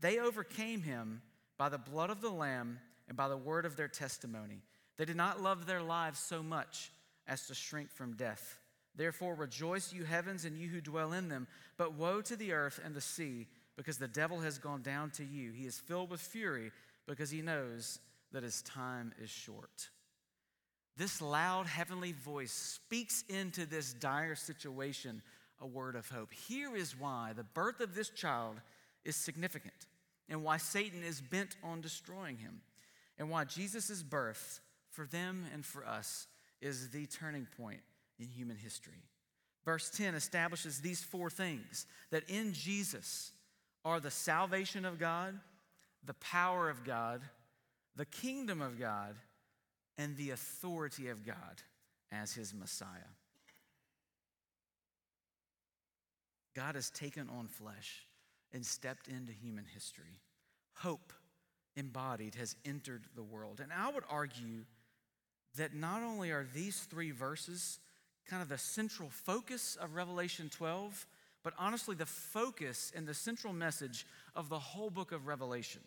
They 0.00 0.18
overcame 0.18 0.82
him 0.82 1.22
by 1.56 1.68
the 1.68 1.78
blood 1.78 2.10
of 2.10 2.20
the 2.20 2.30
Lamb 2.30 2.78
and 3.08 3.16
by 3.16 3.28
the 3.28 3.36
word 3.36 3.64
of 3.66 3.76
their 3.76 3.88
testimony. 3.88 4.62
They 4.96 5.04
did 5.04 5.16
not 5.16 5.42
love 5.42 5.66
their 5.66 5.82
lives 5.82 6.18
so 6.18 6.42
much 6.42 6.92
as 7.26 7.46
to 7.46 7.54
shrink 7.54 7.90
from 7.90 8.14
death. 8.14 8.58
Therefore, 8.94 9.34
rejoice, 9.34 9.92
you 9.92 10.04
heavens, 10.04 10.44
and 10.44 10.56
you 10.56 10.68
who 10.68 10.80
dwell 10.80 11.12
in 11.12 11.28
them. 11.28 11.46
But 11.76 11.94
woe 11.94 12.20
to 12.22 12.36
the 12.36 12.52
earth 12.52 12.80
and 12.84 12.94
the 12.94 13.00
sea, 13.00 13.46
because 13.76 13.98
the 13.98 14.08
devil 14.08 14.40
has 14.40 14.58
gone 14.58 14.82
down 14.82 15.10
to 15.12 15.24
you. 15.24 15.52
He 15.52 15.66
is 15.66 15.78
filled 15.78 16.10
with 16.10 16.20
fury, 16.20 16.72
because 17.06 17.30
he 17.30 17.42
knows 17.42 18.00
that 18.32 18.42
his 18.42 18.62
time 18.62 19.12
is 19.22 19.30
short. 19.30 19.88
This 20.96 21.22
loud 21.22 21.66
heavenly 21.66 22.12
voice 22.12 22.50
speaks 22.50 23.22
into 23.28 23.66
this 23.66 23.94
dire 23.94 24.34
situation 24.34 25.22
a 25.60 25.66
word 25.66 25.94
of 25.94 26.08
hope. 26.08 26.32
Here 26.32 26.74
is 26.74 26.98
why 26.98 27.32
the 27.36 27.44
birth 27.44 27.80
of 27.80 27.94
this 27.94 28.10
child 28.10 28.56
is 29.04 29.16
significant 29.16 29.86
and 30.28 30.42
why 30.42 30.56
Satan 30.56 31.02
is 31.02 31.20
bent 31.20 31.56
on 31.62 31.80
destroying 31.80 32.36
him 32.36 32.60
and 33.18 33.30
why 33.30 33.44
Jesus' 33.44 34.02
birth 34.02 34.60
for 34.90 35.06
them 35.06 35.44
and 35.52 35.64
for 35.64 35.86
us 35.86 36.26
is 36.60 36.90
the 36.90 37.06
turning 37.06 37.46
point 37.60 37.80
in 38.18 38.26
human 38.26 38.56
history. 38.56 39.02
Verse 39.64 39.90
10 39.90 40.14
establishes 40.14 40.80
these 40.80 41.02
four 41.02 41.30
things 41.30 41.86
that 42.10 42.28
in 42.28 42.52
Jesus 42.52 43.32
are 43.84 44.00
the 44.00 44.10
salvation 44.10 44.84
of 44.84 44.98
God, 44.98 45.38
the 46.04 46.14
power 46.14 46.70
of 46.70 46.84
God, 46.84 47.20
the 47.96 48.06
kingdom 48.06 48.62
of 48.62 48.78
God, 48.78 49.14
and 49.96 50.16
the 50.16 50.30
authority 50.30 51.08
of 51.08 51.26
God 51.26 51.62
as 52.12 52.32
his 52.32 52.54
Messiah. 52.54 52.88
God 56.54 56.74
has 56.74 56.90
taken 56.90 57.28
on 57.28 57.46
flesh 57.46 58.06
and 58.52 58.64
stepped 58.64 59.08
into 59.08 59.32
human 59.32 59.64
history. 59.72 60.20
Hope 60.74 61.12
embodied 61.78 62.34
has 62.34 62.56
entered 62.64 63.04
the 63.14 63.22
world. 63.22 63.60
And 63.62 63.72
I 63.72 63.90
would 63.90 64.04
argue 64.10 64.64
that 65.56 65.74
not 65.74 66.02
only 66.02 66.30
are 66.30 66.46
these 66.54 66.80
three 66.80 67.10
verses 67.10 67.78
kind 68.28 68.42
of 68.42 68.48
the 68.48 68.58
central 68.58 69.08
focus 69.08 69.76
of 69.80 69.94
Revelation 69.94 70.50
12, 70.50 71.06
but 71.42 71.54
honestly, 71.58 71.94
the 71.94 72.04
focus 72.04 72.92
and 72.94 73.06
the 73.06 73.14
central 73.14 73.52
message 73.52 74.06
of 74.36 74.48
the 74.48 74.58
whole 74.58 74.90
book 74.90 75.12
of 75.12 75.26
Revelation. 75.26 75.80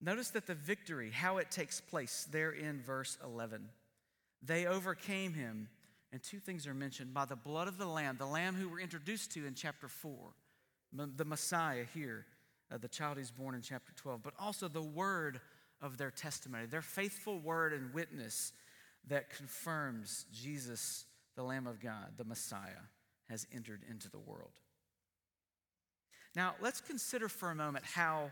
Notice 0.00 0.30
that 0.30 0.46
the 0.46 0.54
victory, 0.54 1.10
how 1.10 1.38
it 1.38 1.50
takes 1.50 1.80
place 1.80 2.26
there 2.30 2.50
in 2.50 2.80
verse 2.80 3.18
11. 3.24 3.68
They 4.42 4.66
overcame 4.66 5.34
him, 5.34 5.68
and 6.12 6.22
two 6.22 6.38
things 6.38 6.66
are 6.66 6.74
mentioned 6.74 7.14
by 7.14 7.26
the 7.26 7.36
blood 7.36 7.68
of 7.68 7.78
the 7.78 7.86
Lamb, 7.86 8.16
the 8.18 8.26
Lamb 8.26 8.54
who 8.54 8.68
we're 8.68 8.80
introduced 8.80 9.32
to 9.32 9.46
in 9.46 9.54
chapter 9.54 9.88
4, 9.88 10.16
the 11.16 11.24
Messiah 11.24 11.84
here, 11.94 12.26
uh, 12.72 12.78
the 12.78 12.88
child 12.88 13.18
he's 13.18 13.30
born 13.30 13.54
in 13.54 13.62
chapter 13.62 13.92
12, 13.96 14.22
but 14.22 14.34
also 14.38 14.68
the 14.68 14.82
word 14.82 15.40
of 15.80 15.96
their 15.96 16.10
testimony, 16.10 16.66
their 16.66 16.82
faithful 16.82 17.38
word 17.38 17.72
and 17.72 17.92
witness 17.94 18.52
that 19.08 19.30
confirms 19.30 20.26
Jesus, 20.32 21.06
the 21.36 21.42
Lamb 21.42 21.66
of 21.66 21.80
God, 21.80 22.12
the 22.16 22.24
Messiah, 22.24 22.84
has 23.28 23.46
entered 23.54 23.82
into 23.88 24.10
the 24.10 24.18
world. 24.18 24.52
Now, 26.36 26.54
let's 26.60 26.80
consider 26.80 27.28
for 27.28 27.50
a 27.50 27.54
moment 27.54 27.84
how 27.84 28.30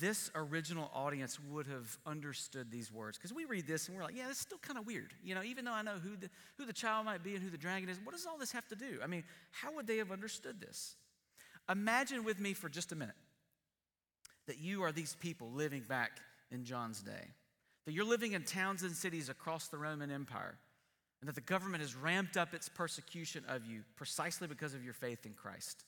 this 0.00 0.30
original 0.34 0.90
audience 0.92 1.38
would 1.48 1.66
have 1.68 1.96
understood 2.04 2.70
these 2.70 2.90
words. 2.90 3.16
Because 3.16 3.32
we 3.32 3.44
read 3.44 3.66
this 3.66 3.86
and 3.86 3.96
we're 3.96 4.02
like, 4.02 4.16
yeah, 4.16 4.28
it's 4.28 4.40
still 4.40 4.58
kind 4.58 4.78
of 4.78 4.86
weird. 4.86 5.14
You 5.22 5.36
know, 5.36 5.44
even 5.44 5.64
though 5.64 5.72
I 5.72 5.82
know 5.82 5.94
who 6.02 6.16
the, 6.16 6.28
who 6.58 6.66
the 6.66 6.72
child 6.72 7.06
might 7.06 7.22
be 7.22 7.34
and 7.34 7.42
who 7.42 7.50
the 7.50 7.56
dragon 7.56 7.88
is, 7.88 7.98
what 8.02 8.12
does 8.12 8.26
all 8.26 8.36
this 8.36 8.50
have 8.52 8.66
to 8.68 8.76
do? 8.76 8.98
I 9.02 9.06
mean, 9.06 9.22
how 9.52 9.72
would 9.76 9.86
they 9.86 9.98
have 9.98 10.10
understood 10.10 10.60
this? 10.60 10.96
Imagine 11.70 12.24
with 12.24 12.40
me 12.40 12.52
for 12.52 12.68
just 12.68 12.90
a 12.90 12.96
minute 12.96 13.14
that 14.46 14.58
you 14.58 14.82
are 14.82 14.92
these 14.92 15.16
people 15.20 15.50
living 15.52 15.82
back 15.82 16.12
in 16.50 16.64
John's 16.64 17.00
day, 17.00 17.34
that 17.84 17.92
you're 17.92 18.04
living 18.04 18.32
in 18.32 18.42
towns 18.44 18.82
and 18.82 18.92
cities 18.92 19.28
across 19.28 19.68
the 19.68 19.78
Roman 19.78 20.10
Empire, 20.10 20.56
and 21.20 21.28
that 21.28 21.34
the 21.34 21.40
government 21.40 21.82
has 21.82 21.94
ramped 21.94 22.36
up 22.36 22.54
its 22.54 22.68
persecution 22.68 23.44
of 23.48 23.64
you 23.64 23.82
precisely 23.96 24.46
because 24.46 24.74
of 24.74 24.84
your 24.84 24.94
faith 24.94 25.26
in 25.26 25.32
Christ. 25.32 25.84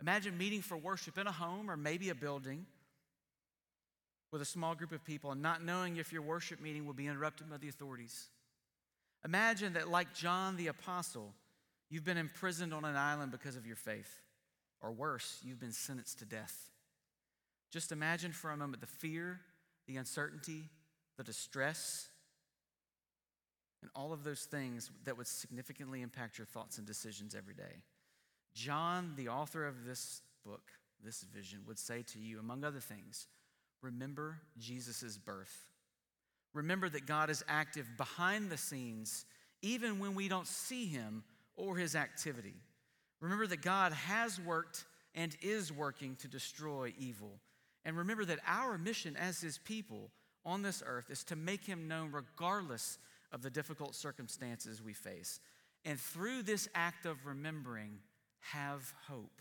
Imagine 0.00 0.36
meeting 0.36 0.62
for 0.62 0.76
worship 0.76 1.18
in 1.18 1.26
a 1.26 1.32
home 1.32 1.70
or 1.70 1.76
maybe 1.76 2.10
a 2.10 2.14
building 2.14 2.66
with 4.30 4.42
a 4.42 4.46
small 4.46 4.74
group 4.74 4.92
of 4.92 5.04
people 5.04 5.32
and 5.32 5.42
not 5.42 5.64
knowing 5.64 5.96
if 5.96 6.12
your 6.12 6.22
worship 6.22 6.60
meeting 6.60 6.86
will 6.86 6.92
be 6.92 7.06
interrupted 7.06 7.48
by 7.50 7.56
the 7.56 7.68
authorities. 7.68 8.26
Imagine 9.24 9.72
that, 9.72 9.88
like 9.88 10.14
John 10.14 10.56
the 10.56 10.68
Apostle, 10.68 11.32
You've 11.90 12.04
been 12.04 12.18
imprisoned 12.18 12.74
on 12.74 12.84
an 12.84 12.96
island 12.96 13.32
because 13.32 13.56
of 13.56 13.66
your 13.66 13.76
faith. 13.76 14.20
Or 14.80 14.92
worse, 14.92 15.40
you've 15.42 15.60
been 15.60 15.72
sentenced 15.72 16.18
to 16.20 16.24
death. 16.24 16.70
Just 17.70 17.92
imagine 17.92 18.32
for 18.32 18.50
a 18.50 18.56
moment 18.56 18.80
the 18.80 18.86
fear, 18.86 19.40
the 19.86 19.96
uncertainty, 19.96 20.64
the 21.16 21.24
distress, 21.24 22.08
and 23.82 23.90
all 23.94 24.12
of 24.12 24.24
those 24.24 24.42
things 24.42 24.90
that 25.04 25.16
would 25.16 25.26
significantly 25.26 26.02
impact 26.02 26.38
your 26.38 26.46
thoughts 26.46 26.78
and 26.78 26.86
decisions 26.86 27.34
every 27.34 27.54
day. 27.54 27.82
John, 28.54 29.12
the 29.16 29.28
author 29.28 29.66
of 29.66 29.84
this 29.84 30.22
book, 30.44 30.72
this 31.04 31.22
vision, 31.22 31.60
would 31.66 31.78
say 31.78 32.02
to 32.12 32.18
you, 32.18 32.40
among 32.40 32.64
other 32.64 32.80
things, 32.80 33.26
remember 33.82 34.40
Jesus' 34.58 35.16
birth. 35.16 35.70
Remember 36.54 36.88
that 36.88 37.06
God 37.06 37.30
is 37.30 37.44
active 37.46 37.86
behind 37.96 38.50
the 38.50 38.56
scenes, 38.56 39.26
even 39.62 39.98
when 39.98 40.14
we 40.14 40.28
don't 40.28 40.46
see 40.46 40.86
him 40.86 41.22
or 41.56 41.76
his 41.76 41.94
activity. 41.94 42.54
Remember 43.20 43.46
that 43.46 43.62
God 43.62 43.92
has 43.92 44.40
worked 44.40 44.84
and 45.14 45.36
is 45.42 45.72
working 45.72 46.16
to 46.16 46.28
destroy 46.28 46.92
evil. 46.98 47.38
And 47.88 47.96
remember 47.96 48.26
that 48.26 48.40
our 48.46 48.76
mission 48.76 49.16
as 49.16 49.40
his 49.40 49.56
people 49.56 50.10
on 50.44 50.60
this 50.60 50.82
earth 50.84 51.08
is 51.08 51.24
to 51.24 51.36
make 51.36 51.64
him 51.64 51.88
known 51.88 52.12
regardless 52.12 52.98
of 53.32 53.40
the 53.40 53.48
difficult 53.48 53.94
circumstances 53.94 54.82
we 54.82 54.92
face. 54.92 55.40
And 55.86 55.98
through 55.98 56.42
this 56.42 56.68
act 56.74 57.06
of 57.06 57.24
remembering, 57.24 58.00
have 58.40 58.92
hope. 59.06 59.40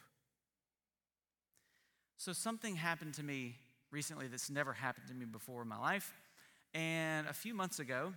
So, 2.15 2.31
something 2.31 2.77
happened 2.77 3.15
to 3.15 3.23
me 3.23 3.57
recently 3.91 4.27
that's 4.27 4.49
never 4.49 4.71
happened 4.71 5.09
to 5.09 5.13
me 5.13 5.25
before 5.25 5.63
in 5.63 5.67
my 5.67 5.77
life. 5.77 6.13
And 6.73 7.27
a 7.27 7.33
few 7.33 7.53
months 7.53 7.79
ago, 7.79 8.13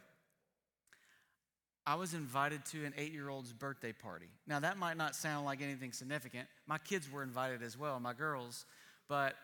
I 1.84 1.96
was 1.96 2.14
invited 2.14 2.64
to 2.66 2.84
an 2.84 2.94
eight 2.96 3.12
year 3.12 3.30
old's 3.30 3.52
birthday 3.52 3.92
party. 3.92 4.28
Now, 4.46 4.60
that 4.60 4.78
might 4.78 4.96
not 4.96 5.16
sound 5.16 5.44
like 5.44 5.60
anything 5.60 5.92
significant. 5.92 6.46
My 6.68 6.78
kids 6.78 7.10
were 7.10 7.24
invited 7.24 7.64
as 7.64 7.76
well, 7.76 7.98
my 7.98 8.12
girls. 8.12 8.64
But 9.08 9.34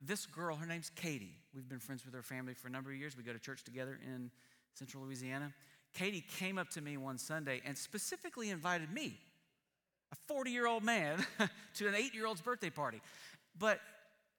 this 0.00 0.26
girl, 0.26 0.56
her 0.56 0.66
name's 0.66 0.90
Katie. 0.90 1.36
We've 1.54 1.68
been 1.68 1.78
friends 1.78 2.04
with 2.04 2.14
her 2.14 2.22
family 2.22 2.54
for 2.54 2.68
a 2.68 2.70
number 2.70 2.90
of 2.90 2.96
years. 2.96 3.16
We 3.16 3.22
go 3.22 3.32
to 3.32 3.38
church 3.38 3.64
together 3.64 3.98
in 4.04 4.30
central 4.74 5.04
Louisiana. 5.04 5.52
Katie 5.94 6.24
came 6.38 6.58
up 6.58 6.68
to 6.70 6.80
me 6.80 6.96
one 6.96 7.18
Sunday 7.18 7.62
and 7.64 7.76
specifically 7.76 8.50
invited 8.50 8.92
me, 8.92 9.18
a 10.12 10.16
40 10.28 10.50
year 10.50 10.66
old 10.66 10.84
man, 10.84 11.24
to 11.74 11.88
an 11.88 11.94
eight 11.94 12.14
year 12.14 12.26
old's 12.26 12.40
birthday 12.40 12.70
party. 12.70 13.00
But 13.58 13.80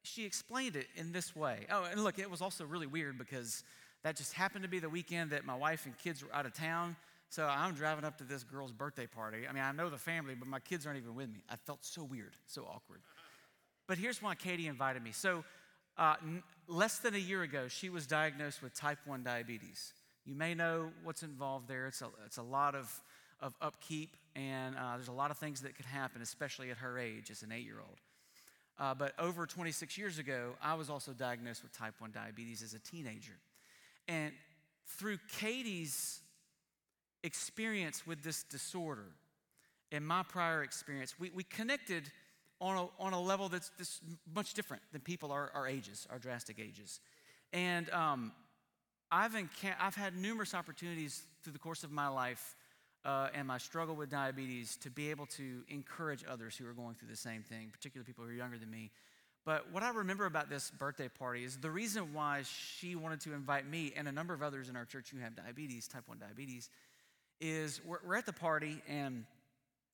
she 0.04 0.26
explained 0.26 0.76
it 0.76 0.88
in 0.96 1.12
this 1.12 1.36
way. 1.36 1.66
Oh, 1.72 1.86
and 1.90 2.04
look, 2.04 2.20
it 2.20 2.30
was 2.30 2.42
also 2.42 2.66
really 2.66 2.88
weird 2.88 3.18
because 3.18 3.64
that 4.04 4.16
just 4.16 4.34
happened 4.34 4.64
to 4.64 4.70
be 4.70 4.80
the 4.80 4.90
weekend 4.90 5.32
that 5.32 5.46
my 5.46 5.56
wife 5.56 5.86
and 5.86 5.98
kids 5.98 6.24
were 6.24 6.34
out 6.34 6.46
of 6.46 6.54
town. 6.54 6.96
So 7.30 7.46
I'm 7.46 7.74
driving 7.74 8.06
up 8.06 8.18
to 8.20 8.24
this 8.24 8.44
girl's 8.44 8.72
birthday 8.72 9.08
party. 9.08 9.48
I 9.50 9.52
mean, 9.52 9.64
I 9.64 9.72
know 9.74 9.90
the 9.90 9.98
family, 9.98 10.34
but 10.34 10.48
my 10.48 10.60
kids 10.60 10.86
aren't 10.86 11.00
even 11.00 11.14
with 11.16 11.30
me. 11.30 11.44
I 11.50 11.56
felt 11.58 11.84
so 11.84 12.04
weird, 12.04 12.36
so 12.46 12.62
awkward. 12.64 13.02
But 13.88 13.98
here's 13.98 14.22
why 14.22 14.36
Katie 14.36 14.68
invited 14.68 15.02
me. 15.02 15.12
So, 15.12 15.44
uh, 15.98 16.16
n- 16.22 16.44
less 16.68 17.00
than 17.00 17.16
a 17.16 17.20
year 17.20 17.42
ago, 17.42 17.68
she 17.68 17.90
was 17.90 18.06
diagnosed 18.06 18.62
with 18.62 18.74
type 18.76 19.00
1 19.06 19.24
diabetes. 19.24 19.94
You 20.26 20.36
may 20.36 20.54
know 20.54 20.92
what's 21.04 21.24
involved 21.24 21.68
there. 21.70 21.88
It's 21.88 22.02
a, 22.02 22.10
it's 22.26 22.38
a 22.38 22.44
lot 22.44 22.76
of, 22.76 22.92
of 23.40 23.56
upkeep, 23.62 24.16
and 24.36 24.76
uh, 24.76 24.96
there's 24.96 25.08
a 25.08 25.14
lot 25.14 25.32
of 25.32 25.38
things 25.38 25.62
that 25.62 25.76
could 25.76 25.86
happen, 25.86 26.22
especially 26.22 26.70
at 26.70 26.78
her 26.78 27.00
age 27.00 27.32
as 27.32 27.44
an 27.44 27.52
eight 27.52 27.64
year 27.64 27.80
old. 27.80 27.98
Uh, 28.80 28.94
but 28.94 29.14
over 29.18 29.46
26 29.46 29.98
years 29.98 30.20
ago, 30.20 30.52
I 30.62 30.76
was 30.76 30.90
also 30.90 31.14
diagnosed 31.14 31.64
with 31.64 31.72
type 31.72 31.96
1 32.00 32.12
diabetes 32.12 32.62
as 32.62 32.74
a 32.74 32.80
teenager. 32.80 33.38
And 34.08 34.34
through 34.86 35.18
Katie's 35.40 36.20
experience 37.24 38.06
with 38.06 38.22
this 38.22 38.44
disorder 38.44 39.08
and 39.92 40.06
my 40.06 40.24
prior 40.24 40.62
experience, 40.64 41.16
we, 41.20 41.32
we 41.32 41.44
connected 41.44 42.04
on 42.60 42.78
a, 42.78 43.04
on 43.04 43.14
a 43.14 43.22
level 43.22 43.50
that's, 43.50 43.72
that's 43.78 44.02
much 44.34 44.54
different 44.54 44.84
than 44.92 45.02
people 45.02 45.32
our, 45.32 45.52
our 45.54 45.68
ages, 45.68 46.08
our 46.10 46.20
drastic 46.20 46.60
ages. 46.60 47.00
And 47.54 47.90
um, 47.92 48.32
I've, 49.12 49.34
enca- 49.34 49.76
I've 49.80 49.96
had 49.96 50.16
numerous 50.16 50.54
opportunities 50.54 51.24
through 51.44 51.54
the 51.54 51.60
course 51.60 51.84
of 51.84 51.92
my 51.92 52.08
life 52.08 52.56
uh, 53.06 53.30
and 53.34 53.48
my 53.48 53.58
struggle 53.58 53.96
with 53.96 54.10
diabetes 54.10 54.76
to 54.78 54.90
be 54.90 55.12
able 55.12 55.28
to 55.28 55.62
encourage 55.70 56.26
others 56.30 56.58
who 56.58 56.68
are 56.68 56.74
going 56.74 56.96
through 56.96 57.08
the 57.10 57.16
same 57.16 57.44
thing, 57.44 57.70
particularly 57.72 58.06
people 58.06 58.26
who 58.26 58.32
are 58.32 58.34
younger 58.34 58.58
than 58.58 58.70
me. 58.70 58.92
But 59.46 59.72
what 59.72 59.82
I 59.82 59.92
remember 59.92 60.26
about 60.26 60.50
this 60.50 60.72
birthday 60.72 61.08
party 61.08 61.46
is 61.46 61.56
the 61.56 61.72
reason 61.72 62.14
why 62.14 62.44
she 62.44 62.96
wanted 62.98 63.22
to 63.22 63.34
invite 63.34 63.66
me 63.66 63.94
and 63.96 64.06
a 64.06 64.12
number 64.12 64.34
of 64.34 64.44
others 64.44 64.68
in 64.68 64.76
our 64.76 64.84
church 64.84 65.10
who 65.10 65.20
have 65.20 65.38
diabetes, 65.38 65.88
type 65.88 66.04
1 66.08 66.18
diabetes, 66.18 66.70
is 67.40 67.80
we're, 67.86 68.00
we're 68.06 68.16
at 68.16 68.26
the 68.26 68.34
party 68.34 68.82
and 68.90 69.24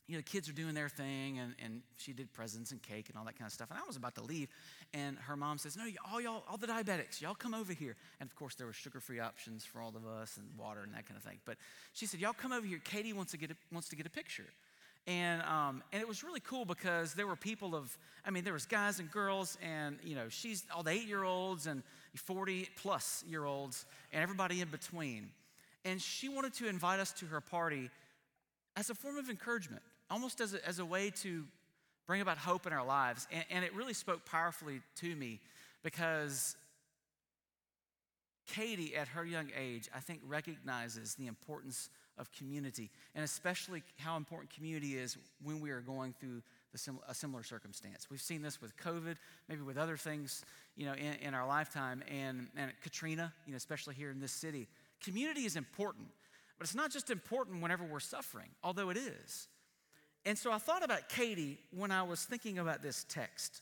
you 0.07 0.17
know, 0.17 0.23
kids 0.23 0.49
are 0.49 0.53
doing 0.53 0.73
their 0.73 0.89
thing, 0.89 1.39
and, 1.39 1.55
and 1.63 1.81
she 1.95 2.11
did 2.11 2.31
presents 2.33 2.71
and 2.71 2.81
cake 2.81 3.07
and 3.07 3.17
all 3.17 3.23
that 3.23 3.37
kind 3.37 3.47
of 3.47 3.53
stuff. 3.53 3.69
And 3.69 3.79
I 3.79 3.87
was 3.87 3.95
about 3.95 4.15
to 4.15 4.23
leave, 4.23 4.49
and 4.93 5.17
her 5.17 5.37
mom 5.37 5.57
says, 5.57 5.77
No, 5.77 5.85
all 6.11 6.19
y'all, 6.19 6.43
all 6.49 6.57
the 6.57 6.67
diabetics, 6.67 7.21
y'all 7.21 7.35
come 7.35 7.53
over 7.53 7.71
here. 7.71 7.95
And 8.19 8.29
of 8.29 8.35
course, 8.35 8.55
there 8.55 8.67
were 8.67 8.73
sugar 8.73 8.99
free 8.99 9.19
options 9.19 9.63
for 9.63 9.81
all 9.81 9.93
of 9.95 10.05
us 10.05 10.37
and 10.37 10.47
water 10.57 10.81
and 10.83 10.93
that 10.93 11.07
kind 11.07 11.17
of 11.17 11.23
thing. 11.23 11.39
But 11.45 11.57
she 11.93 12.05
said, 12.05 12.19
Y'all 12.19 12.33
come 12.33 12.51
over 12.51 12.65
here. 12.65 12.81
Katie 12.83 13.13
wants 13.13 13.31
to 13.31 13.37
get 13.37 13.51
a, 13.51 13.55
wants 13.71 13.87
to 13.89 13.95
get 13.95 14.05
a 14.05 14.09
picture. 14.09 14.45
And, 15.07 15.41
um, 15.43 15.83
and 15.91 16.01
it 16.01 16.07
was 16.07 16.23
really 16.23 16.39
cool 16.39 16.65
because 16.65 17.13
there 17.13 17.27
were 17.27 17.35
people 17.35 17.75
of, 17.75 17.97
I 18.25 18.31
mean, 18.31 18.43
there 18.43 18.53
was 18.53 18.65
guys 18.65 18.99
and 18.99 19.11
girls, 19.11 19.57
and, 19.61 19.97
you 20.03 20.15
know, 20.15 20.29
she's 20.29 20.63
all 20.73 20.83
the 20.83 20.91
eight 20.91 21.07
year 21.07 21.23
olds 21.23 21.67
and 21.67 21.83
40 22.15 22.69
plus 22.75 23.23
year 23.27 23.45
olds, 23.45 23.85
and 24.11 24.21
everybody 24.21 24.61
in 24.61 24.69
between. 24.69 25.29
And 25.85 26.01
she 26.01 26.29
wanted 26.29 26.53
to 26.55 26.67
invite 26.67 26.99
us 26.99 27.11
to 27.13 27.25
her 27.25 27.41
party 27.41 27.89
as 28.75 28.89
a 28.89 28.95
form 28.95 29.17
of 29.17 29.29
encouragement 29.29 29.83
almost 30.13 30.39
as 30.41 30.54
a, 30.54 30.67
as 30.67 30.78
a 30.78 30.86
way 30.86 31.10
to 31.10 31.43
bring 32.06 32.21
about 32.21 32.38
hope 32.38 32.67
in 32.67 32.73
our 32.73 32.86
lives. 32.86 33.28
And, 33.32 33.43
and 33.49 33.65
it 33.65 33.73
really 33.73 33.93
spoke 33.95 34.23
powerfully 34.26 34.82
to 34.97 35.15
me 35.15 35.39
because 35.84 36.56
Katie, 38.45 38.95
at 38.95 39.08
her 39.10 39.26
young 39.26 39.49
age, 39.58 39.89
I 39.95 39.99
think 39.99 40.19
recognizes 40.28 41.15
the 41.15 41.26
importance 41.26 41.89
of 42.19 42.32
community, 42.32 42.91
and 43.15 43.23
especially 43.26 43.82
how 43.97 44.15
important 44.17 44.54
community 44.54 44.97
is 44.97 45.17
when 45.41 45.60
we 45.60 45.71
are 45.71 45.82
going 45.82 46.13
through 46.19 46.43
sim- 46.76 46.99
a 47.08 47.15
similar 47.15 47.41
circumstance. 47.41 48.08
We've 48.12 48.21
seen 48.21 48.43
this 48.43 48.62
with 48.62 48.78
COVID, 48.78 49.15
maybe 49.49 49.63
with 49.63 49.80
other 49.80 49.97
things, 49.97 50.45
you 50.76 50.86
know, 50.86 50.93
in, 50.93 51.28
in 51.28 51.34
our 51.34 51.47
lifetime, 51.47 52.04
and, 52.08 52.49
and 52.56 52.71
Katrina, 52.84 53.34
you 53.47 53.54
know, 53.54 53.58
especially 53.58 53.95
here 53.95 54.12
in 54.12 54.19
this 54.19 54.32
city. 54.32 54.67
Community 55.04 55.45
is 55.45 55.56
important, 55.56 56.06
but 56.60 56.67
it's 56.67 56.76
not 56.76 56.91
just 56.91 57.10
important 57.10 57.63
whenever 57.63 57.84
we're 57.84 57.99
suffering, 57.99 58.49
although 58.63 58.91
it 58.91 58.97
is. 58.97 59.47
And 60.25 60.38
so 60.38 60.51
I 60.51 60.57
thought 60.57 60.83
about 60.83 61.09
Katie 61.09 61.59
when 61.71 61.91
I 61.91 62.03
was 62.03 62.23
thinking 62.23 62.59
about 62.59 62.81
this 62.81 63.05
text. 63.09 63.62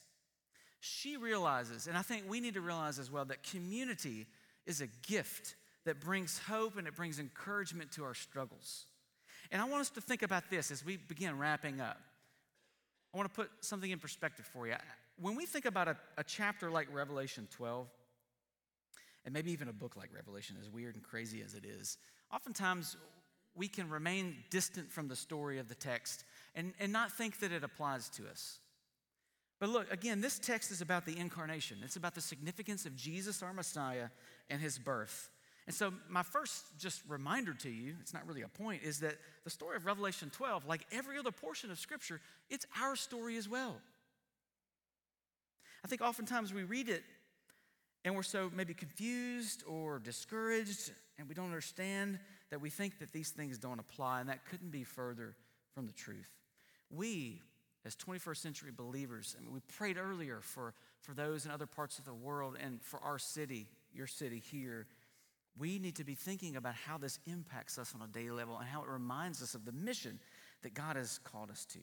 She 0.79 1.17
realizes, 1.17 1.87
and 1.87 1.97
I 1.97 2.01
think 2.01 2.29
we 2.29 2.39
need 2.39 2.55
to 2.55 2.61
realize 2.61 2.99
as 2.99 3.11
well, 3.11 3.25
that 3.25 3.43
community 3.43 4.27
is 4.65 4.81
a 4.81 4.87
gift 5.07 5.55
that 5.85 5.99
brings 5.99 6.39
hope 6.39 6.77
and 6.77 6.87
it 6.87 6.95
brings 6.95 7.19
encouragement 7.19 7.91
to 7.93 8.03
our 8.03 8.13
struggles. 8.13 8.85
And 9.51 9.61
I 9.61 9.65
want 9.65 9.81
us 9.81 9.89
to 9.91 10.01
think 10.01 10.21
about 10.21 10.49
this 10.49 10.71
as 10.71 10.85
we 10.85 10.97
begin 10.97 11.37
wrapping 11.37 11.81
up. 11.81 11.99
I 13.13 13.17
want 13.17 13.29
to 13.29 13.35
put 13.35 13.49
something 13.61 13.89
in 13.89 13.99
perspective 13.99 14.45
for 14.45 14.67
you. 14.67 14.75
When 15.19 15.35
we 15.35 15.45
think 15.45 15.65
about 15.65 15.87
a, 15.87 15.97
a 16.17 16.23
chapter 16.23 16.71
like 16.71 16.87
Revelation 16.93 17.47
12, 17.51 17.87
and 19.25 19.33
maybe 19.33 19.51
even 19.51 19.67
a 19.67 19.73
book 19.73 19.95
like 19.97 20.09
Revelation, 20.15 20.55
as 20.59 20.69
weird 20.69 20.95
and 20.95 21.03
crazy 21.03 21.41
as 21.43 21.53
it 21.53 21.65
is, 21.65 21.97
oftentimes 22.33 22.95
we 23.55 23.67
can 23.67 23.89
remain 23.89 24.35
distant 24.49 24.91
from 24.91 25.07
the 25.07 25.15
story 25.15 25.59
of 25.59 25.67
the 25.67 25.75
text 25.75 26.23
and, 26.55 26.73
and 26.79 26.91
not 26.91 27.11
think 27.11 27.39
that 27.39 27.51
it 27.51 27.63
applies 27.63 28.09
to 28.09 28.27
us. 28.27 28.59
But 29.59 29.69
look, 29.69 29.91
again, 29.91 30.21
this 30.21 30.39
text 30.39 30.71
is 30.71 30.81
about 30.81 31.05
the 31.05 31.17
incarnation. 31.17 31.77
It's 31.83 31.95
about 31.95 32.15
the 32.15 32.21
significance 32.21 32.85
of 32.85 32.95
Jesus, 32.95 33.43
our 33.43 33.53
Messiah, 33.53 34.07
and 34.49 34.59
his 34.59 34.79
birth. 34.79 35.29
And 35.67 35.75
so, 35.75 35.93
my 36.09 36.23
first 36.23 36.65
just 36.79 37.01
reminder 37.07 37.53
to 37.53 37.69
you, 37.69 37.93
it's 38.01 38.13
not 38.13 38.27
really 38.27 38.41
a 38.41 38.47
point, 38.47 38.81
is 38.83 38.99
that 39.01 39.17
the 39.43 39.51
story 39.51 39.77
of 39.77 39.85
Revelation 39.85 40.31
12, 40.31 40.65
like 40.65 40.81
every 40.91 41.17
other 41.19 41.31
portion 41.31 41.69
of 41.69 41.77
Scripture, 41.77 42.19
it's 42.49 42.65
our 42.81 42.95
story 42.95 43.37
as 43.37 43.47
well. 43.47 43.77
I 45.85 45.87
think 45.87 46.01
oftentimes 46.01 46.53
we 46.53 46.63
read 46.63 46.89
it 46.89 47.03
and 48.03 48.15
we're 48.15 48.23
so 48.23 48.51
maybe 48.55 48.73
confused 48.73 49.63
or 49.67 49.99
discouraged 49.99 50.91
and 51.19 51.29
we 51.29 51.35
don't 51.35 51.45
understand 51.45 52.17
that 52.49 52.59
we 52.59 52.71
think 52.71 52.99
that 52.99 53.11
these 53.13 53.29
things 53.29 53.57
don't 53.57 53.79
apply, 53.79 54.19
and 54.19 54.29
that 54.29 54.45
couldn't 54.45 54.71
be 54.71 54.83
further 54.83 55.35
from 55.73 55.85
the 55.85 55.93
truth. 55.93 56.29
We, 56.95 57.41
as 57.85 57.95
21st 57.95 58.37
century 58.37 58.71
believers, 58.75 59.35
I 59.37 59.43
mean, 59.43 59.53
we 59.53 59.61
prayed 59.77 59.97
earlier 59.97 60.39
for, 60.41 60.73
for 60.99 61.13
those 61.13 61.45
in 61.45 61.51
other 61.51 61.65
parts 61.65 61.99
of 61.99 62.05
the 62.05 62.13
world 62.13 62.57
and 62.61 62.81
for 62.81 62.99
our 62.99 63.19
city, 63.19 63.67
your 63.93 64.07
city 64.07 64.41
here. 64.51 64.87
We 65.57 65.79
need 65.79 65.95
to 65.95 66.03
be 66.03 66.15
thinking 66.15 66.55
about 66.55 66.75
how 66.75 66.97
this 66.97 67.19
impacts 67.25 67.77
us 67.77 67.93
on 67.95 68.01
a 68.01 68.11
daily 68.11 68.31
level 68.31 68.57
and 68.57 68.67
how 68.67 68.81
it 68.81 68.89
reminds 68.89 69.41
us 69.41 69.55
of 69.55 69.65
the 69.65 69.71
mission 69.71 70.19
that 70.63 70.73
God 70.73 70.95
has 70.95 71.19
called 71.23 71.49
us 71.49 71.65
to. 71.65 71.79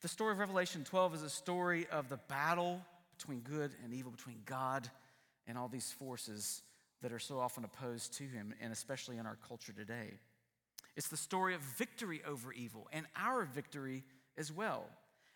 The 0.00 0.08
story 0.08 0.32
of 0.32 0.38
Revelation 0.38 0.84
12 0.84 1.14
is 1.16 1.22
a 1.22 1.30
story 1.30 1.86
of 1.90 2.08
the 2.08 2.16
battle 2.16 2.80
between 3.16 3.40
good 3.40 3.72
and 3.84 3.92
evil, 3.92 4.10
between 4.10 4.40
God 4.44 4.88
and 5.46 5.56
all 5.56 5.68
these 5.68 5.92
forces 5.92 6.62
that 7.02 7.12
are 7.12 7.18
so 7.18 7.38
often 7.38 7.64
opposed 7.64 8.14
to 8.14 8.24
him, 8.24 8.54
and 8.60 8.72
especially 8.72 9.18
in 9.18 9.26
our 9.26 9.38
culture 9.46 9.72
today. 9.72 10.14
It's 10.96 11.08
the 11.08 11.16
story 11.16 11.54
of 11.54 11.60
victory 11.60 12.22
over 12.26 12.52
evil 12.52 12.88
and 12.92 13.06
our 13.16 13.44
victory 13.44 14.04
as 14.38 14.52
well. 14.52 14.84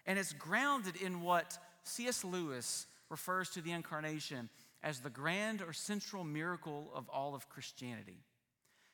And 0.07 0.19
it's 0.19 0.33
grounded 0.33 0.97
in 0.97 1.23
what 1.23 1.59
C.S. 1.83 2.25
Lewis 2.25 2.87
refers 3.11 3.51
to 3.51 3.61
the 3.61 3.73
incarnation 3.73 4.49
as 4.83 5.01
the 5.01 5.11
grand 5.11 5.63
or 5.63 5.73
central 5.73 6.25
miracle 6.25 6.91
of 6.95 7.09
all 7.09 7.35
of 7.35 7.49
Christianity. 7.49 8.19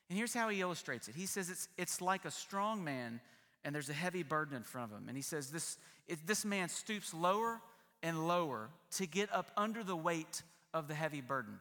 And 0.08 0.18
here's 0.18 0.34
how 0.34 0.48
he 0.48 0.60
illustrates 0.60 1.08
it. 1.08 1.14
He 1.14 1.26
says 1.26 1.50
it's, 1.50 1.68
it's 1.76 2.00
like 2.00 2.24
a 2.24 2.30
strong 2.30 2.84
man 2.84 3.20
and 3.64 3.74
there's 3.74 3.88
a 3.88 3.94
heavy 3.94 4.22
burden 4.22 4.56
in 4.56 4.62
front 4.62 4.90
of 4.90 4.98
him. 4.98 5.08
And 5.08 5.16
he 5.16 5.22
says 5.22 5.50
this, 5.50 5.78
it, 6.08 6.26
this 6.26 6.44
man 6.44 6.68
stoops 6.68 7.14
lower 7.14 7.60
and 8.02 8.26
lower 8.26 8.70
to 8.96 9.06
get 9.06 9.32
up 9.32 9.50
under 9.56 9.84
the 9.84 9.96
weight 9.96 10.42
of 10.74 10.88
the 10.88 10.94
heavy 10.94 11.20
burden. 11.20 11.60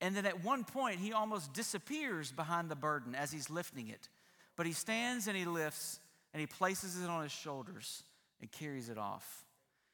And 0.00 0.16
then 0.16 0.26
at 0.26 0.44
one 0.44 0.64
point, 0.64 0.98
he 1.00 1.12
almost 1.12 1.52
disappears 1.52 2.32
behind 2.32 2.68
the 2.68 2.76
burden 2.76 3.14
as 3.14 3.32
he's 3.32 3.50
lifting 3.50 3.88
it. 3.88 4.08
But 4.56 4.66
he 4.66 4.72
stands 4.72 5.28
and 5.28 5.36
he 5.36 5.44
lifts 5.44 6.00
and 6.32 6.40
he 6.40 6.46
places 6.46 7.02
it 7.02 7.08
on 7.08 7.22
his 7.22 7.32
shoulders 7.32 8.02
and 8.40 8.50
carries 8.50 8.88
it 8.88 8.98
off. 8.98 9.44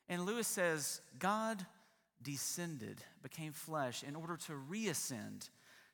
And 0.08 0.24
Lewis 0.24 0.46
says, 0.46 1.00
God 1.18 1.64
descended, 2.22 3.00
became 3.22 3.52
flesh 3.52 4.02
in 4.02 4.16
order 4.16 4.36
to 4.46 4.52
reascend, 4.52 5.50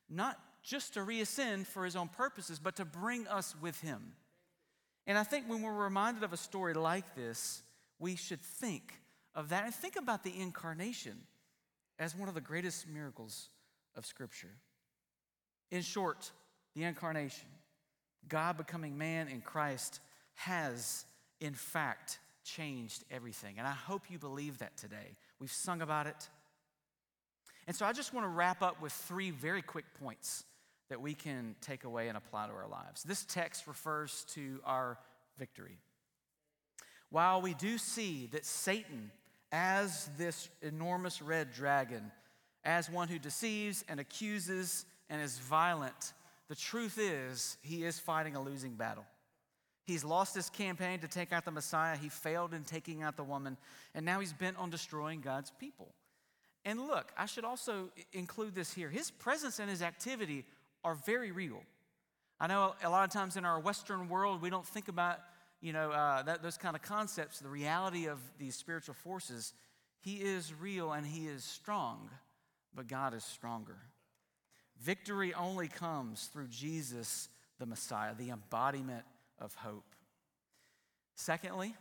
not 0.08 0.38
just 0.62 0.94
to 0.94 1.00
reascend 1.00 1.66
for 1.66 1.84
his 1.84 1.96
own 1.96 2.08
purposes, 2.08 2.58
but 2.58 2.76
to 2.76 2.84
bring 2.84 3.26
us 3.26 3.54
with 3.60 3.80
him. 3.80 4.12
And 5.06 5.18
I 5.18 5.22
think 5.22 5.48
when 5.48 5.62
we're 5.62 5.72
reminded 5.72 6.22
of 6.22 6.32
a 6.32 6.38
story 6.38 6.74
like 6.74 7.14
this, 7.14 7.62
we 7.98 8.16
should 8.16 8.40
think 8.40 8.94
of 9.34 9.50
that 9.50 9.64
and 9.64 9.74
think 9.74 9.96
about 9.96 10.22
the 10.22 10.32
incarnation 10.40 11.18
as 11.98 12.16
one 12.16 12.28
of 12.28 12.34
the 12.34 12.40
greatest 12.40 12.88
miracles 12.88 13.48
of 13.96 14.06
Scripture. 14.06 14.50
In 15.70 15.82
short, 15.82 16.30
the 16.74 16.84
incarnation, 16.84 17.48
God 18.28 18.56
becoming 18.56 18.96
man 18.96 19.28
in 19.28 19.40
Christ, 19.40 20.00
has 20.34 21.04
in 21.40 21.54
fact 21.54 22.18
changed 22.44 23.04
everything. 23.10 23.56
And 23.58 23.66
I 23.66 23.72
hope 23.72 24.10
you 24.10 24.18
believe 24.18 24.58
that 24.58 24.76
today. 24.76 25.16
We've 25.38 25.50
sung 25.50 25.82
about 25.82 26.06
it. 26.06 26.28
And 27.66 27.74
so 27.74 27.86
I 27.86 27.92
just 27.92 28.12
want 28.12 28.24
to 28.24 28.28
wrap 28.28 28.62
up 28.62 28.82
with 28.82 28.92
three 28.92 29.30
very 29.30 29.62
quick 29.62 29.86
points 29.98 30.44
that 30.90 31.00
we 31.00 31.14
can 31.14 31.56
take 31.60 31.84
away 31.84 32.08
and 32.08 32.16
apply 32.16 32.46
to 32.46 32.52
our 32.52 32.68
lives. 32.68 33.02
This 33.02 33.24
text 33.24 33.66
refers 33.66 34.24
to 34.34 34.60
our 34.64 34.98
victory. 35.38 35.78
While 37.10 37.40
we 37.40 37.54
do 37.54 37.78
see 37.78 38.28
that 38.32 38.44
Satan, 38.44 39.10
as 39.50 40.10
this 40.18 40.48
enormous 40.62 41.22
red 41.22 41.52
dragon, 41.52 42.10
as 42.64 42.90
one 42.90 43.08
who 43.08 43.18
deceives 43.18 43.84
and 43.88 43.98
accuses 43.98 44.84
and 45.08 45.22
is 45.22 45.38
violent, 45.38 46.12
the 46.48 46.54
truth 46.54 46.98
is 47.00 47.56
he 47.62 47.84
is 47.84 47.98
fighting 47.98 48.36
a 48.36 48.42
losing 48.42 48.74
battle. 48.74 49.04
He's 49.84 50.04
lost 50.04 50.34
his 50.34 50.48
campaign 50.48 51.00
to 51.00 51.08
take 51.08 51.32
out 51.32 51.44
the 51.44 51.50
Messiah. 51.50 51.96
He 51.96 52.08
failed 52.08 52.54
in 52.54 52.64
taking 52.64 53.02
out 53.02 53.16
the 53.16 53.24
woman, 53.24 53.58
and 53.94 54.04
now 54.04 54.20
he's 54.20 54.32
bent 54.32 54.56
on 54.56 54.70
destroying 54.70 55.20
God's 55.20 55.50
people. 55.50 55.94
And 56.64 56.86
look, 56.86 57.12
I 57.18 57.26
should 57.26 57.44
also 57.44 57.90
include 58.12 58.54
this 58.54 58.72
here. 58.72 58.88
His 58.88 59.10
presence 59.10 59.58
and 59.58 59.68
his 59.68 59.82
activity 59.82 60.44
are 60.82 60.94
very 60.94 61.30
real. 61.30 61.62
I 62.40 62.46
know 62.46 62.74
a 62.82 62.88
lot 62.88 63.04
of 63.04 63.10
times 63.10 63.36
in 63.36 63.44
our 63.44 63.60
Western 63.60 64.08
world, 64.08 64.40
we 64.40 64.50
don't 64.50 64.66
think 64.66 64.88
about 64.88 65.20
you 65.60 65.72
know 65.72 65.90
uh, 65.90 66.22
that, 66.22 66.42
those 66.42 66.58
kind 66.58 66.76
of 66.76 66.82
concepts, 66.82 67.38
the 67.40 67.48
reality 67.48 68.06
of 68.06 68.18
these 68.38 68.54
spiritual 68.54 68.94
forces. 68.94 69.52
He 70.00 70.16
is 70.16 70.52
real 70.52 70.92
and 70.92 71.06
he 71.06 71.26
is 71.26 71.44
strong, 71.44 72.10
but 72.74 72.86
God 72.86 73.14
is 73.14 73.24
stronger. 73.24 73.76
Victory 74.82 75.32
only 75.32 75.68
comes 75.68 76.26
through 76.26 76.48
Jesus, 76.48 77.28
the 77.58 77.64
Messiah, 77.64 78.14
the 78.14 78.30
embodiment 78.30 79.04
of 79.44 79.54
hope. 79.54 79.94
Secondly, 81.14 81.74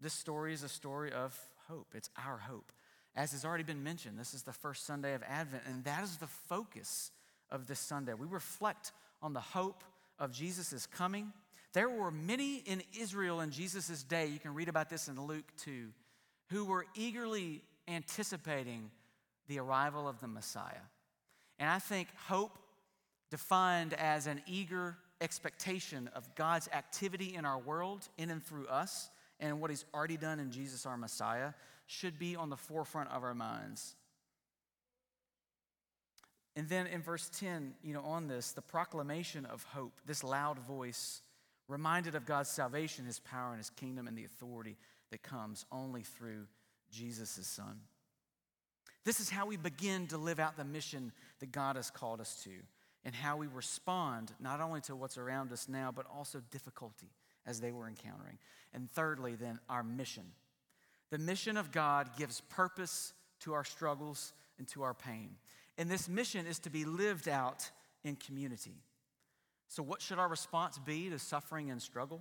this 0.00 0.12
story 0.12 0.52
is 0.52 0.62
a 0.62 0.68
story 0.68 1.12
of 1.12 1.38
hope. 1.68 1.94
It's 1.94 2.10
our 2.18 2.36
hope. 2.36 2.72
As 3.16 3.32
has 3.32 3.44
already 3.44 3.64
been 3.64 3.82
mentioned, 3.82 4.18
this 4.18 4.34
is 4.34 4.42
the 4.42 4.52
first 4.52 4.84
Sunday 4.84 5.14
of 5.14 5.22
Advent, 5.22 5.62
and 5.66 5.84
that 5.84 6.02
is 6.02 6.16
the 6.16 6.26
focus 6.26 7.12
of 7.50 7.66
this 7.66 7.78
Sunday. 7.78 8.12
We 8.12 8.26
reflect 8.26 8.92
on 9.22 9.32
the 9.32 9.40
hope 9.40 9.84
of 10.18 10.32
Jesus' 10.32 10.86
coming. 10.86 11.32
There 11.72 11.88
were 11.88 12.10
many 12.10 12.56
in 12.56 12.82
Israel 12.98 13.40
in 13.40 13.50
Jesus' 13.50 14.02
day, 14.02 14.26
you 14.26 14.40
can 14.40 14.54
read 14.54 14.68
about 14.68 14.90
this 14.90 15.08
in 15.08 15.20
Luke 15.20 15.50
2, 15.58 15.88
who 16.50 16.64
were 16.64 16.86
eagerly 16.94 17.62
anticipating 17.86 18.90
the 19.48 19.60
arrival 19.60 20.08
of 20.08 20.20
the 20.20 20.28
Messiah. 20.28 20.84
And 21.58 21.70
I 21.70 21.78
think 21.78 22.08
hope, 22.26 22.58
defined 23.30 23.94
as 23.94 24.26
an 24.26 24.42
eager 24.46 24.96
expectation 25.24 26.08
of 26.14 26.32
God's 26.34 26.68
activity 26.68 27.34
in 27.34 27.44
our 27.44 27.58
world, 27.58 28.08
in 28.16 28.30
and 28.30 28.42
through 28.42 28.66
us, 28.68 29.10
and 29.40 29.60
what 29.60 29.70
He's 29.70 29.84
already 29.92 30.16
done 30.16 30.38
in 30.38 30.52
Jesus, 30.52 30.86
our 30.86 30.96
Messiah, 30.96 31.52
should 31.86 32.18
be 32.18 32.36
on 32.36 32.50
the 32.50 32.56
forefront 32.56 33.10
of 33.10 33.24
our 33.24 33.34
minds. 33.34 33.96
And 36.56 36.68
then 36.68 36.86
in 36.86 37.02
verse 37.02 37.28
10, 37.40 37.74
you 37.82 37.94
know, 37.94 38.02
on 38.02 38.28
this, 38.28 38.52
the 38.52 38.62
proclamation 38.62 39.44
of 39.46 39.64
hope, 39.64 39.92
this 40.06 40.22
loud 40.22 40.58
voice, 40.60 41.20
reminded 41.66 42.14
of 42.14 42.26
God's 42.26 42.50
salvation, 42.50 43.06
His 43.06 43.18
power, 43.18 43.50
and 43.50 43.58
His 43.58 43.70
kingdom, 43.70 44.06
and 44.06 44.16
the 44.16 44.24
authority 44.24 44.76
that 45.10 45.22
comes 45.22 45.66
only 45.72 46.02
through 46.02 46.46
Jesus' 46.92 47.46
Son. 47.46 47.80
This 49.04 49.20
is 49.20 49.28
how 49.28 49.46
we 49.46 49.56
begin 49.56 50.06
to 50.08 50.18
live 50.18 50.38
out 50.38 50.56
the 50.56 50.64
mission 50.64 51.12
that 51.40 51.52
God 51.52 51.76
has 51.76 51.90
called 51.90 52.20
us 52.20 52.42
to 52.44 52.50
and 53.04 53.14
how 53.14 53.36
we 53.36 53.46
respond 53.46 54.32
not 54.40 54.60
only 54.60 54.80
to 54.82 54.96
what's 54.96 55.18
around 55.18 55.52
us 55.52 55.68
now, 55.68 55.92
but 55.94 56.06
also 56.14 56.40
difficulty 56.50 57.10
as 57.46 57.60
they 57.60 57.72
were 57.72 57.86
encountering. 57.86 58.38
And 58.72 58.90
thirdly, 58.90 59.34
then, 59.34 59.58
our 59.68 59.82
mission. 59.82 60.24
The 61.10 61.18
mission 61.18 61.56
of 61.56 61.70
God 61.70 62.10
gives 62.16 62.40
purpose 62.42 63.12
to 63.40 63.52
our 63.52 63.64
struggles 63.64 64.32
and 64.58 64.66
to 64.68 64.82
our 64.82 64.94
pain. 64.94 65.36
And 65.76 65.90
this 65.90 66.08
mission 66.08 66.46
is 66.46 66.58
to 66.60 66.70
be 66.70 66.84
lived 66.84 67.28
out 67.28 67.70
in 68.04 68.16
community. 68.16 68.82
So, 69.68 69.82
what 69.82 70.00
should 70.00 70.18
our 70.18 70.28
response 70.28 70.78
be 70.78 71.10
to 71.10 71.18
suffering 71.18 71.70
and 71.70 71.82
struggle? 71.82 72.20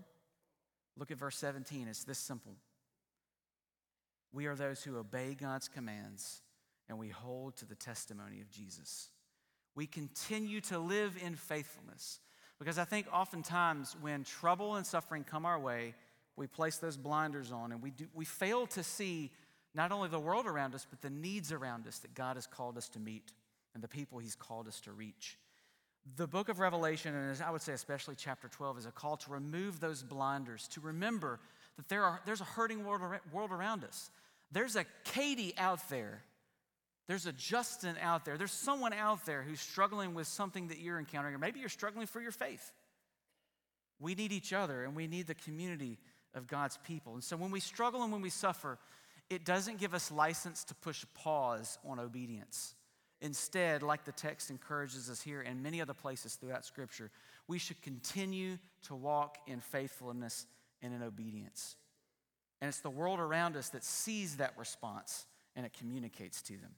Look 0.97 1.11
at 1.11 1.17
verse 1.17 1.37
17. 1.37 1.87
It's 1.87 2.03
this 2.03 2.19
simple. 2.19 2.55
We 4.31 4.47
are 4.47 4.55
those 4.55 4.83
who 4.83 4.97
obey 4.97 5.35
God's 5.39 5.67
commands 5.67 6.41
and 6.89 6.97
we 6.97 7.09
hold 7.09 7.55
to 7.57 7.65
the 7.65 7.75
testimony 7.75 8.41
of 8.41 8.49
Jesus 8.49 9.09
we 9.75 9.87
continue 9.87 10.61
to 10.61 10.79
live 10.79 11.17
in 11.23 11.35
faithfulness. 11.35 12.19
Because 12.59 12.77
I 12.77 12.85
think 12.85 13.07
oftentimes 13.11 13.95
when 14.01 14.23
trouble 14.23 14.75
and 14.75 14.85
suffering 14.85 15.23
come 15.23 15.45
our 15.45 15.59
way, 15.59 15.95
we 16.35 16.47
place 16.47 16.77
those 16.77 16.97
blinders 16.97 17.51
on 17.51 17.71
and 17.71 17.81
we, 17.81 17.91
do, 17.91 18.05
we 18.13 18.25
fail 18.25 18.67
to 18.67 18.83
see 18.83 19.31
not 19.75 19.91
only 19.91 20.09
the 20.09 20.19
world 20.19 20.45
around 20.45 20.75
us, 20.75 20.85
but 20.89 21.01
the 21.01 21.09
needs 21.09 21.51
around 21.51 21.87
us 21.87 21.99
that 21.99 22.13
God 22.13 22.37
has 22.37 22.45
called 22.45 22.77
us 22.77 22.89
to 22.89 22.99
meet 22.99 23.31
and 23.73 23.83
the 23.83 23.87
people 23.87 24.19
He's 24.19 24.35
called 24.35 24.67
us 24.67 24.79
to 24.81 24.91
reach. 24.91 25.37
The 26.17 26.27
book 26.27 26.49
of 26.49 26.59
Revelation, 26.59 27.15
and 27.15 27.41
I 27.41 27.49
would 27.49 27.61
say 27.61 27.73
especially 27.73 28.15
chapter 28.15 28.47
12, 28.47 28.79
is 28.79 28.85
a 28.85 28.91
call 28.91 29.17
to 29.17 29.31
remove 29.31 29.79
those 29.79 30.03
blinders, 30.03 30.67
to 30.69 30.81
remember 30.81 31.39
that 31.77 31.87
there 31.87 32.03
are, 32.03 32.21
there's 32.25 32.41
a 32.41 32.45
hurting 32.45 32.85
world, 32.85 33.01
world 33.31 33.51
around 33.51 33.83
us. 33.83 34.11
There's 34.51 34.75
a 34.75 34.85
Katie 35.05 35.53
out 35.57 35.89
there 35.89 36.21
there's 37.07 37.25
a 37.25 37.33
Justin 37.33 37.95
out 38.01 38.23
there. 38.25 38.37
There's 38.37 38.51
someone 38.51 38.93
out 38.93 39.25
there 39.25 39.43
who's 39.43 39.59
struggling 39.59 40.13
with 40.13 40.27
something 40.27 40.69
that 40.69 40.79
you're 40.79 40.99
encountering, 40.99 41.35
or 41.35 41.39
maybe 41.39 41.59
you're 41.59 41.69
struggling 41.69 42.07
for 42.07 42.21
your 42.21 42.31
faith. 42.31 42.71
We 43.99 44.15
need 44.15 44.31
each 44.31 44.53
other 44.53 44.83
and 44.83 44.95
we 44.95 45.07
need 45.07 45.27
the 45.27 45.35
community 45.35 45.99
of 46.33 46.47
God's 46.47 46.77
people. 46.85 47.13
And 47.13 47.23
so 47.23 47.37
when 47.37 47.51
we 47.51 47.59
struggle 47.59 48.03
and 48.03 48.11
when 48.11 48.21
we 48.21 48.29
suffer, 48.29 48.79
it 49.29 49.45
doesn't 49.45 49.79
give 49.79 49.93
us 49.93 50.11
license 50.11 50.63
to 50.65 50.75
push 50.75 51.05
pause 51.13 51.77
on 51.87 51.99
obedience. 51.99 52.75
Instead, 53.21 53.83
like 53.83 54.03
the 54.03 54.11
text 54.11 54.49
encourages 54.49 55.09
us 55.09 55.21
here 55.21 55.41
and 55.41 55.63
many 55.63 55.81
other 55.81 55.93
places 55.93 56.35
throughout 56.35 56.65
Scripture, 56.65 57.09
we 57.47 57.57
should 57.57 57.81
continue 57.81 58.57
to 58.87 58.95
walk 58.95 59.37
in 59.47 59.59
faithfulness 59.59 60.45
and 60.81 60.93
in 60.93 61.01
obedience. 61.01 61.77
And 62.61 62.67
it's 62.67 62.81
the 62.81 62.89
world 62.89 63.19
around 63.19 63.55
us 63.55 63.69
that 63.69 63.83
sees 63.83 64.37
that 64.37 64.53
response 64.57 65.25
and 65.55 65.65
it 65.65 65.73
communicates 65.73 66.41
to 66.43 66.53
them. 66.53 66.71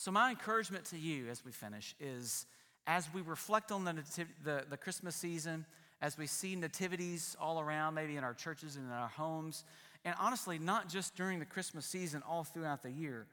So, 0.00 0.10
my 0.10 0.30
encouragement 0.30 0.86
to 0.86 0.98
you 0.98 1.28
as 1.28 1.44
we 1.44 1.52
finish 1.52 1.94
is 2.00 2.46
as 2.86 3.06
we 3.12 3.20
reflect 3.20 3.70
on 3.70 3.84
the, 3.84 3.92
nativ- 3.92 4.32
the, 4.42 4.64
the 4.70 4.78
Christmas 4.78 5.14
season, 5.14 5.66
as 6.00 6.16
we 6.16 6.26
see 6.26 6.56
nativities 6.56 7.36
all 7.38 7.60
around, 7.60 7.96
maybe 7.96 8.16
in 8.16 8.24
our 8.24 8.32
churches 8.32 8.76
and 8.76 8.86
in 8.86 8.92
our 8.92 9.10
homes, 9.10 9.62
and 10.06 10.14
honestly, 10.18 10.58
not 10.58 10.88
just 10.88 11.14
during 11.16 11.38
the 11.38 11.44
Christmas 11.44 11.84
season, 11.84 12.22
all 12.26 12.44
throughout 12.44 12.82
the 12.82 12.90
year. 12.90 13.26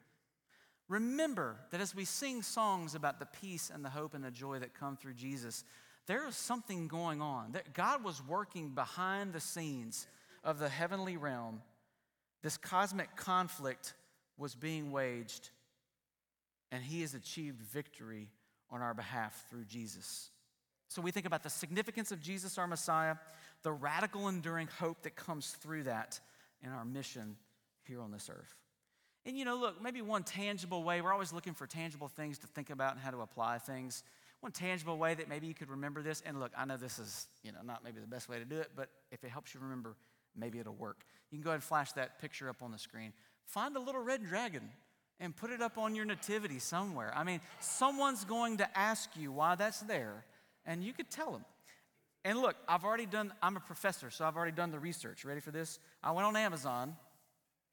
Remember 0.89 1.55
that 1.71 1.79
as 1.79 1.95
we 1.95 2.03
sing 2.03 2.41
songs 2.41 2.95
about 2.95 3.19
the 3.19 3.27
peace 3.27 3.71
and 3.73 3.85
the 3.85 3.89
hope 3.89 4.13
and 4.13 4.21
the 4.21 4.29
joy 4.29 4.59
that 4.59 4.73
come 4.73 4.97
through 4.97 5.13
Jesus, 5.13 5.63
there 6.05 6.27
is 6.27 6.35
something 6.35 6.89
going 6.89 7.21
on. 7.21 7.53
That 7.53 7.73
God 7.73 8.03
was 8.03 8.21
working 8.27 8.71
behind 8.71 9.31
the 9.31 9.39
scenes 9.39 10.05
of 10.43 10.59
the 10.59 10.67
heavenly 10.67 11.15
realm. 11.15 11.61
This 12.43 12.57
cosmic 12.57 13.15
conflict 13.15 13.93
was 14.37 14.53
being 14.53 14.91
waged 14.91 15.51
and 16.71 16.83
he 16.83 17.01
has 17.01 17.13
achieved 17.13 17.61
victory 17.61 18.29
on 18.69 18.81
our 18.81 18.93
behalf 18.93 19.45
through 19.49 19.65
Jesus. 19.65 20.29
So 20.89 21.01
we 21.01 21.11
think 21.11 21.25
about 21.25 21.43
the 21.43 21.49
significance 21.49 22.11
of 22.11 22.21
Jesus, 22.21 22.57
our 22.57 22.67
Messiah, 22.67 23.15
the 23.63 23.71
radical, 23.71 24.27
enduring 24.27 24.67
hope 24.79 25.01
that 25.03 25.15
comes 25.15 25.51
through 25.51 25.83
that 25.83 26.19
in 26.61 26.71
our 26.71 26.85
mission 26.85 27.35
here 27.83 28.01
on 28.01 28.11
this 28.11 28.29
earth. 28.29 28.55
And 29.25 29.37
you 29.37 29.43
know, 29.43 29.57
look, 29.57 29.81
maybe 29.81 30.01
one 30.01 30.23
tangible 30.23 30.83
way, 30.83 31.01
we're 31.01 31.11
always 31.11 31.33
looking 31.33 31.53
for 31.53 31.67
tangible 31.67 32.07
things 32.07 32.37
to 32.39 32.47
think 32.47 32.69
about 32.69 32.93
and 32.93 33.01
how 33.01 33.11
to 33.11 33.19
apply 33.21 33.57
things. 33.57 34.03
One 34.39 34.51
tangible 34.51 34.97
way 34.97 35.15
that 35.15 35.27
maybe 35.27 35.47
you 35.47 35.53
could 35.53 35.69
remember 35.69 36.01
this, 36.01 36.21
and 36.25 36.39
look, 36.39 36.51
I 36.57 36.63
know 36.65 36.77
this 36.77 36.99
is, 36.99 37.27
you 37.43 37.51
know, 37.51 37.59
not 37.65 37.83
maybe 37.83 37.99
the 37.99 38.07
best 38.07 38.29
way 38.29 38.39
to 38.39 38.45
do 38.45 38.57
it, 38.57 38.71
but 38.75 38.89
if 39.11 39.23
it 39.23 39.29
helps 39.29 39.53
you 39.53 39.59
remember, 39.59 39.95
maybe 40.35 40.59
it'll 40.59 40.75
work. 40.75 41.03
You 41.31 41.37
can 41.37 41.43
go 41.43 41.49
ahead 41.49 41.55
and 41.55 41.63
flash 41.63 41.91
that 41.93 42.21
picture 42.21 42.47
up 42.47 42.61
on 42.61 42.71
the 42.71 42.77
screen. 42.77 43.11
Find 43.45 43.75
a 43.75 43.79
little 43.79 44.01
red 44.01 44.23
dragon 44.23 44.69
and 45.19 45.35
put 45.35 45.51
it 45.51 45.61
up 45.61 45.77
on 45.77 45.95
your 45.95 46.05
nativity 46.05 46.59
somewhere. 46.59 47.11
I 47.15 47.23
mean, 47.23 47.41
someone's 47.59 48.23
going 48.23 48.57
to 48.57 48.77
ask 48.77 49.09
you 49.15 49.31
why 49.31 49.55
that's 49.55 49.81
there, 49.81 50.25
and 50.65 50.83
you 50.83 50.93
could 50.93 51.09
tell 51.09 51.31
them. 51.31 51.45
And 52.23 52.39
look, 52.39 52.55
I've 52.67 52.83
already 52.83 53.05
done, 53.05 53.33
I'm 53.41 53.55
a 53.57 53.61
professor, 53.61 54.09
so 54.09 54.25
I've 54.25 54.35
already 54.35 54.51
done 54.51 54.71
the 54.71 54.79
research. 54.79 55.23
Ready 55.23 55.39
for 55.39 55.51
this? 55.51 55.79
I 56.03 56.11
went 56.11 56.27
on 56.27 56.35
Amazon. 56.35 56.95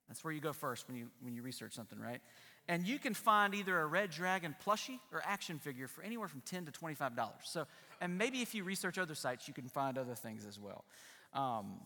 That's 0.09 0.23
where 0.23 0.33
you 0.33 0.41
go 0.41 0.53
first 0.53 0.87
when 0.87 0.97
you, 0.97 1.11
when 1.23 1.35
you 1.35 1.43
research 1.43 1.73
something, 1.73 1.99
right? 1.99 2.21
And 2.69 2.87
you 2.87 2.99
can 2.99 3.15
find 3.15 3.55
either 3.55 3.79
a 3.79 3.87
red 3.87 4.11
dragon 4.11 4.55
plushie 4.65 4.99
or 5.13 5.23
action 5.25 5.59
figure 5.59 5.89
for 5.89 6.03
anywhere 6.03 6.29
from 6.29 6.41
10 6.43 6.67
to 6.67 6.73
$25. 6.73 7.29
So, 7.43 7.67
and 8.01 8.17
maybe 8.17 8.43
if 8.43 8.55
you 8.55 8.65
research 8.65 8.97
other 8.97 9.15
sites, 9.15 9.49
you 9.49 9.55
can 9.55 9.69
find 9.69 9.99
other 9.99 10.15
things 10.15 10.47
as 10.47 10.59
well. 10.59 10.85
Um, 11.33 11.81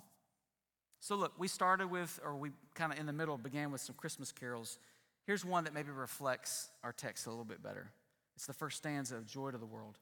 so, 1.01 1.17
look, 1.17 1.33
we 1.39 1.49
started 1.49 1.89
with, 1.89 2.19
or 2.25 2.37
we 2.37 2.51
kind 2.75 2.93
of 2.93 2.99
in 2.99 3.07
the 3.07 3.13
middle 3.13 3.39
began 3.39 3.71
with 3.71 3.81
some 3.81 3.95
Christmas 3.97 4.31
carols. 4.31 4.79
Here's 5.29 5.45
one 5.45 5.65
that 5.65 5.75
maybe 5.75 5.91
reflects 5.91 6.71
our 6.83 6.91
text 6.91 7.27
a 7.27 7.29
little 7.29 7.45
bit 7.45 7.63
better. 7.63 7.91
It's 8.35 8.47
the 8.47 8.55
first 8.55 8.79
stanza 8.79 9.15
of 9.15 9.27
Joy 9.27 9.51
to 9.51 9.59
the 9.59 9.67
World. 9.67 9.99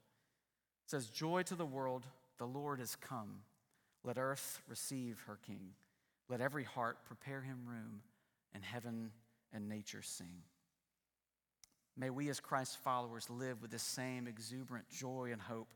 It 0.85 0.91
says, 0.93 1.07
Joy 1.07 1.43
to 1.43 1.57
the 1.57 1.67
world, 1.67 2.07
the 2.39 2.47
Lord 2.47 2.81
is 2.81 2.95
come. 2.95 3.41
Let 4.05 4.19
earth 4.19 4.62
receive 4.69 5.19
her 5.27 5.41
King. 5.45 5.71
Let 6.29 6.41
every 6.41 6.62
heart 6.62 6.99
prepare 7.07 7.41
him 7.41 7.59
room, 7.67 8.03
and 8.55 8.62
heaven 8.62 9.11
and 9.53 9.69
nature 9.69 10.01
sing. 10.01 10.45
May 11.97 12.11
we, 12.11 12.29
as 12.29 12.39
Christ's 12.39 12.77
followers, 12.77 13.29
live 13.29 13.61
with 13.61 13.73
the 13.73 13.81
same 13.81 14.29
exuberant 14.29 14.89
joy 14.91 15.31
and 15.33 15.43
hope, 15.43 15.75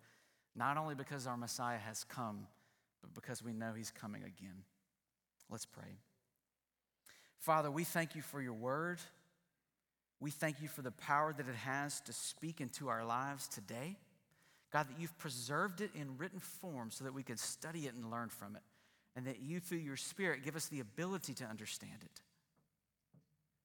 not 0.55 0.77
only 0.77 0.95
because 0.95 1.27
our 1.27 1.37
Messiah 1.37 1.79
has 1.79 2.05
come, 2.05 2.47
but 3.01 3.13
because 3.15 3.43
we 3.43 3.53
know 3.53 3.73
he's 3.77 3.91
coming 3.91 4.23
again. 4.23 4.63
Let's 5.51 5.67
pray. 5.67 5.99
Father, 7.41 7.69
we 7.69 7.83
thank 7.83 8.15
you 8.15 8.23
for 8.23 8.41
your 8.41 8.53
word. 8.53 9.01
We 10.21 10.31
thank 10.31 10.61
you 10.61 10.69
for 10.69 10.83
the 10.83 10.91
power 10.91 11.33
that 11.33 11.49
it 11.49 11.55
has 11.55 12.01
to 12.03 12.13
speak 12.13 12.61
into 12.61 12.89
our 12.89 13.05
lives 13.05 13.49
today. 13.49 13.97
God, 14.71 14.87
that 14.89 15.01
you've 15.01 15.17
preserved 15.19 15.81
it 15.81 15.91
in 15.95 16.19
written 16.19 16.39
form 16.39 16.91
so 16.91 17.05
that 17.05 17.15
we 17.15 17.23
could 17.23 17.41
study 17.41 17.87
it 17.87 17.95
and 17.95 18.11
learn 18.11 18.29
from 18.29 18.55
it, 18.55 18.63
and 19.17 19.27
that 19.27 19.41
you, 19.41 19.59
through 19.59 19.79
your 19.79 19.97
Spirit, 19.97 20.45
give 20.45 20.55
us 20.57 20.67
the 20.67 20.81
ability 20.81 21.35
to 21.35 21.45
understand 21.45 21.99
it. 22.03 22.21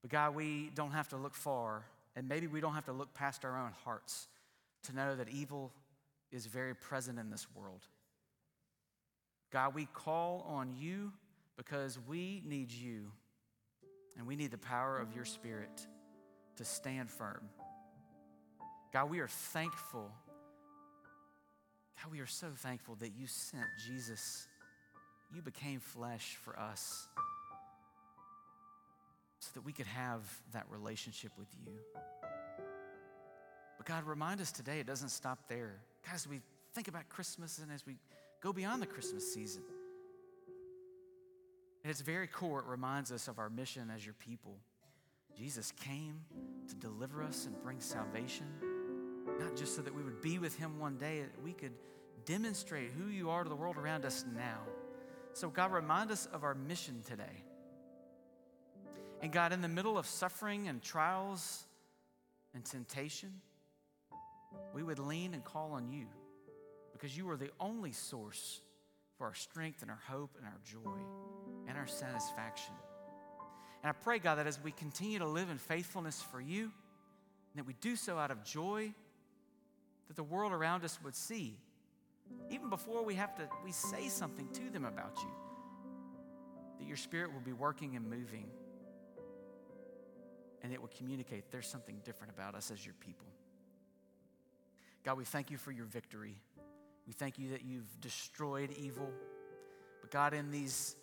But 0.01 0.11
God, 0.11 0.33
we 0.33 0.71
don't 0.73 0.91
have 0.91 1.09
to 1.09 1.17
look 1.17 1.35
far, 1.35 1.83
and 2.15 2.27
maybe 2.27 2.47
we 2.47 2.61
don't 2.61 2.73
have 2.73 2.85
to 2.85 2.93
look 2.93 3.13
past 3.13 3.45
our 3.45 3.59
own 3.59 3.71
hearts 3.83 4.27
to 4.83 4.95
know 4.95 5.15
that 5.15 5.29
evil 5.29 5.71
is 6.31 6.45
very 6.45 6.73
present 6.73 7.19
in 7.19 7.29
this 7.29 7.45
world. 7.53 7.81
God, 9.51 9.75
we 9.75 9.87
call 9.93 10.45
on 10.47 10.73
you 10.77 11.11
because 11.57 11.99
we 12.07 12.41
need 12.45 12.71
you 12.71 13.11
and 14.17 14.25
we 14.25 14.35
need 14.35 14.51
the 14.51 14.57
power 14.57 14.97
of 14.97 15.15
your 15.15 15.25
Spirit 15.25 15.87
to 16.57 16.65
stand 16.65 17.09
firm. 17.09 17.49
God, 18.93 19.09
we 19.09 19.19
are 19.19 19.27
thankful. 19.27 20.11
God, 22.01 22.11
we 22.11 22.19
are 22.19 22.27
so 22.27 22.47
thankful 22.55 22.95
that 22.95 23.11
you 23.17 23.27
sent 23.27 23.65
Jesus. 23.87 24.47
You 25.33 25.41
became 25.41 25.79
flesh 25.79 26.37
for 26.43 26.57
us 26.59 27.07
so 29.39 29.49
that 29.53 29.65
we 29.65 29.73
could 29.73 29.87
have 29.87 30.21
that 30.53 30.65
relationship 30.69 31.31
with 31.37 31.47
you. 31.65 31.73
But 33.77 33.85
God, 33.85 34.05
remind 34.05 34.41
us 34.41 34.51
today 34.51 34.79
it 34.79 34.87
doesn't 34.87 35.09
stop 35.09 35.39
there. 35.49 35.81
As 36.13 36.27
we 36.27 36.41
think 36.73 36.87
about 36.87 37.09
Christmas 37.09 37.59
and 37.59 37.71
as 37.71 37.85
we 37.85 37.97
go 38.41 38.53
beyond 38.53 38.81
the 38.81 38.87
Christmas 38.87 39.33
season, 39.33 39.63
at 41.83 41.91
its 41.91 42.01
very 42.01 42.27
core, 42.27 42.59
it 42.59 42.65
reminds 42.65 43.11
us 43.11 43.27
of 43.27 43.37
our 43.37 43.49
mission 43.49 43.91
as 43.93 44.03
your 44.03 44.15
people. 44.15 44.57
Jesus 45.37 45.73
came 45.83 46.21
to 46.69 46.75
deliver 46.75 47.21
us 47.21 47.45
and 47.45 47.61
bring 47.61 47.79
salvation, 47.79 48.45
not 49.39 49.55
just 49.55 49.75
so 49.75 49.81
that 49.81 49.93
we 49.93 50.01
would 50.01 50.21
be 50.21 50.39
with 50.39 50.55
him 50.57 50.79
one 50.79 50.97
day, 50.97 51.21
that 51.21 51.43
we 51.43 51.51
could 51.51 51.73
demonstrate 52.25 52.91
who 52.97 53.09
you 53.09 53.29
are 53.29 53.43
to 53.43 53.49
the 53.49 53.55
world 53.55 53.77
around 53.77 54.05
us 54.05 54.25
now. 54.35 54.59
So, 55.33 55.49
God, 55.49 55.73
remind 55.73 56.11
us 56.11 56.27
of 56.27 56.43
our 56.43 56.55
mission 56.55 57.01
today. 57.05 57.43
And 59.21 59.31
God, 59.31 59.51
in 59.51 59.61
the 59.61 59.67
middle 59.67 59.97
of 59.97 60.05
suffering 60.05 60.67
and 60.67 60.81
trials 60.81 61.65
and 62.53 62.63
temptation, 62.63 63.41
we 64.73 64.83
would 64.83 64.99
lean 64.99 65.33
and 65.33 65.43
call 65.43 65.73
on 65.73 65.89
you 65.89 66.05
because 66.93 67.17
you 67.17 67.29
are 67.29 67.37
the 67.37 67.51
only 67.59 67.91
source 67.91 68.61
for 69.17 69.27
our 69.27 69.33
strength 69.33 69.81
and 69.81 69.91
our 69.91 70.01
hope 70.07 70.37
and 70.37 70.45
our 70.45 70.59
joy 70.63 70.99
and 71.67 71.77
our 71.77 71.87
satisfaction. 71.87 72.73
And 73.85 73.91
I 73.91 74.03
pray, 74.03 74.17
God, 74.17 74.39
that 74.39 74.47
as 74.47 74.59
we 74.63 74.71
continue 74.71 75.19
to 75.19 75.27
live 75.27 75.51
in 75.51 75.59
faithfulness 75.59 76.19
for 76.31 76.41
you, 76.41 76.63
and 76.63 76.71
that 77.57 77.67
we 77.67 77.75
do 77.81 77.95
so 77.95 78.17
out 78.17 78.31
of 78.31 78.43
joy, 78.43 78.91
that 80.07 80.15
the 80.15 80.23
world 80.23 80.53
around 80.53 80.83
us 80.83 80.97
would 81.03 81.15
see, 81.15 81.55
even 82.49 82.71
before 82.71 83.05
we 83.05 83.13
have 83.13 83.35
to 83.35 83.47
we 83.63 83.71
say 83.71 84.09
something 84.09 84.47
to 84.53 84.71
them 84.71 84.85
about 84.85 85.19
you, 85.21 85.29
that 86.79 86.87
your 86.87 86.97
spirit 86.97 87.31
will 87.31 87.41
be 87.41 87.53
working 87.53 87.95
and 87.95 88.09
moving, 88.09 88.47
and 90.63 90.73
it 90.73 90.81
will 90.81 90.89
communicate 90.97 91.51
there's 91.51 91.67
something 91.67 92.01
different 92.03 92.33
about 92.33 92.55
us 92.55 92.71
as 92.71 92.83
your 92.83 92.95
people. 93.01 93.27
God, 95.03 95.15
we 95.15 95.25
thank 95.25 95.51
you 95.51 95.57
for 95.57 95.71
your 95.71 95.85
victory. 95.85 96.37
We 97.05 97.13
thank 97.13 97.37
you 97.37 97.51
that 97.51 97.63
you've 97.63 98.01
destroyed 98.01 98.71
evil. 98.79 99.11
But 100.01 100.09
God, 100.09 100.33
in 100.33 100.49
these 100.49 100.95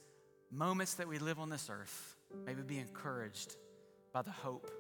moments 0.51 0.95
that 0.95 1.07
we 1.07 1.21
live 1.21 1.39
on 1.39 1.49
this 1.49 1.71
earth, 1.71 2.17
may 2.47 2.55
we 2.55 2.63
be 2.63 2.79
encouraged 2.79 3.57
by 4.13 4.23
the 4.23 4.31
hope 4.31 4.71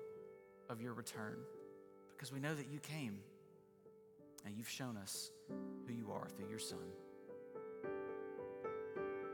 of 0.68 0.80
your 0.80 0.92
return 0.94 1.36
because 2.16 2.32
we 2.32 2.40
know 2.40 2.54
that 2.54 2.68
you 2.70 2.78
came 2.78 3.18
and 4.44 4.56
you've 4.56 4.68
shown 4.68 4.96
us 4.96 5.30
who 5.86 5.92
you 5.92 6.10
are 6.12 6.28
through 6.36 6.48
your 6.48 6.58
Son. 6.58 6.78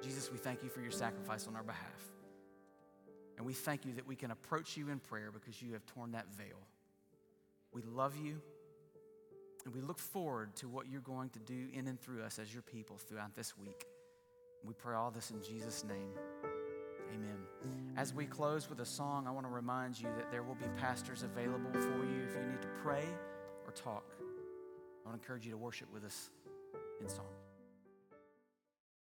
Jesus, 0.02 0.30
we 0.30 0.38
thank 0.38 0.62
you 0.62 0.68
for 0.68 0.80
your 0.80 0.90
sacrifice 0.90 1.46
on 1.46 1.56
our 1.56 1.62
behalf. 1.62 2.02
And 3.36 3.46
we 3.46 3.52
thank 3.52 3.84
you 3.84 3.92
that 3.94 4.06
we 4.06 4.16
can 4.16 4.30
approach 4.30 4.76
you 4.76 4.88
in 4.90 4.98
prayer 4.98 5.30
because 5.32 5.60
you 5.62 5.72
have 5.72 5.86
torn 5.86 6.12
that 6.12 6.26
veil. 6.32 6.66
We 7.72 7.82
love 7.82 8.16
you. 8.16 8.40
And 9.64 9.74
we 9.74 9.80
look 9.80 9.98
forward 9.98 10.56
to 10.56 10.68
what 10.68 10.88
you're 10.88 11.00
going 11.00 11.30
to 11.30 11.38
do 11.40 11.68
in 11.72 11.88
and 11.88 12.00
through 12.00 12.22
us 12.22 12.38
as 12.38 12.52
your 12.52 12.62
people 12.62 12.96
throughout 12.96 13.34
this 13.34 13.56
week. 13.56 13.84
We 14.64 14.72
pray 14.74 14.96
all 14.96 15.10
this 15.10 15.30
in 15.30 15.42
Jesus' 15.42 15.84
name. 15.84 16.57
Amen. 17.14 17.36
As 17.96 18.14
we 18.14 18.26
close 18.26 18.68
with 18.70 18.80
a 18.80 18.86
song, 18.86 19.26
I 19.26 19.30
want 19.30 19.46
to 19.46 19.52
remind 19.52 19.98
you 19.98 20.08
that 20.16 20.30
there 20.30 20.42
will 20.42 20.54
be 20.54 20.66
pastors 20.76 21.22
available 21.22 21.72
for 21.72 22.04
you 22.04 22.22
if 22.28 22.34
you 22.34 22.42
need 22.42 22.62
to 22.62 22.68
pray 22.82 23.04
or 23.66 23.72
talk. 23.72 24.04
I 24.18 25.08
want 25.08 25.20
to 25.20 25.24
encourage 25.24 25.44
you 25.44 25.50
to 25.52 25.58
worship 25.58 25.92
with 25.92 26.04
us 26.04 26.30
in 27.00 27.08
song. 27.08 27.26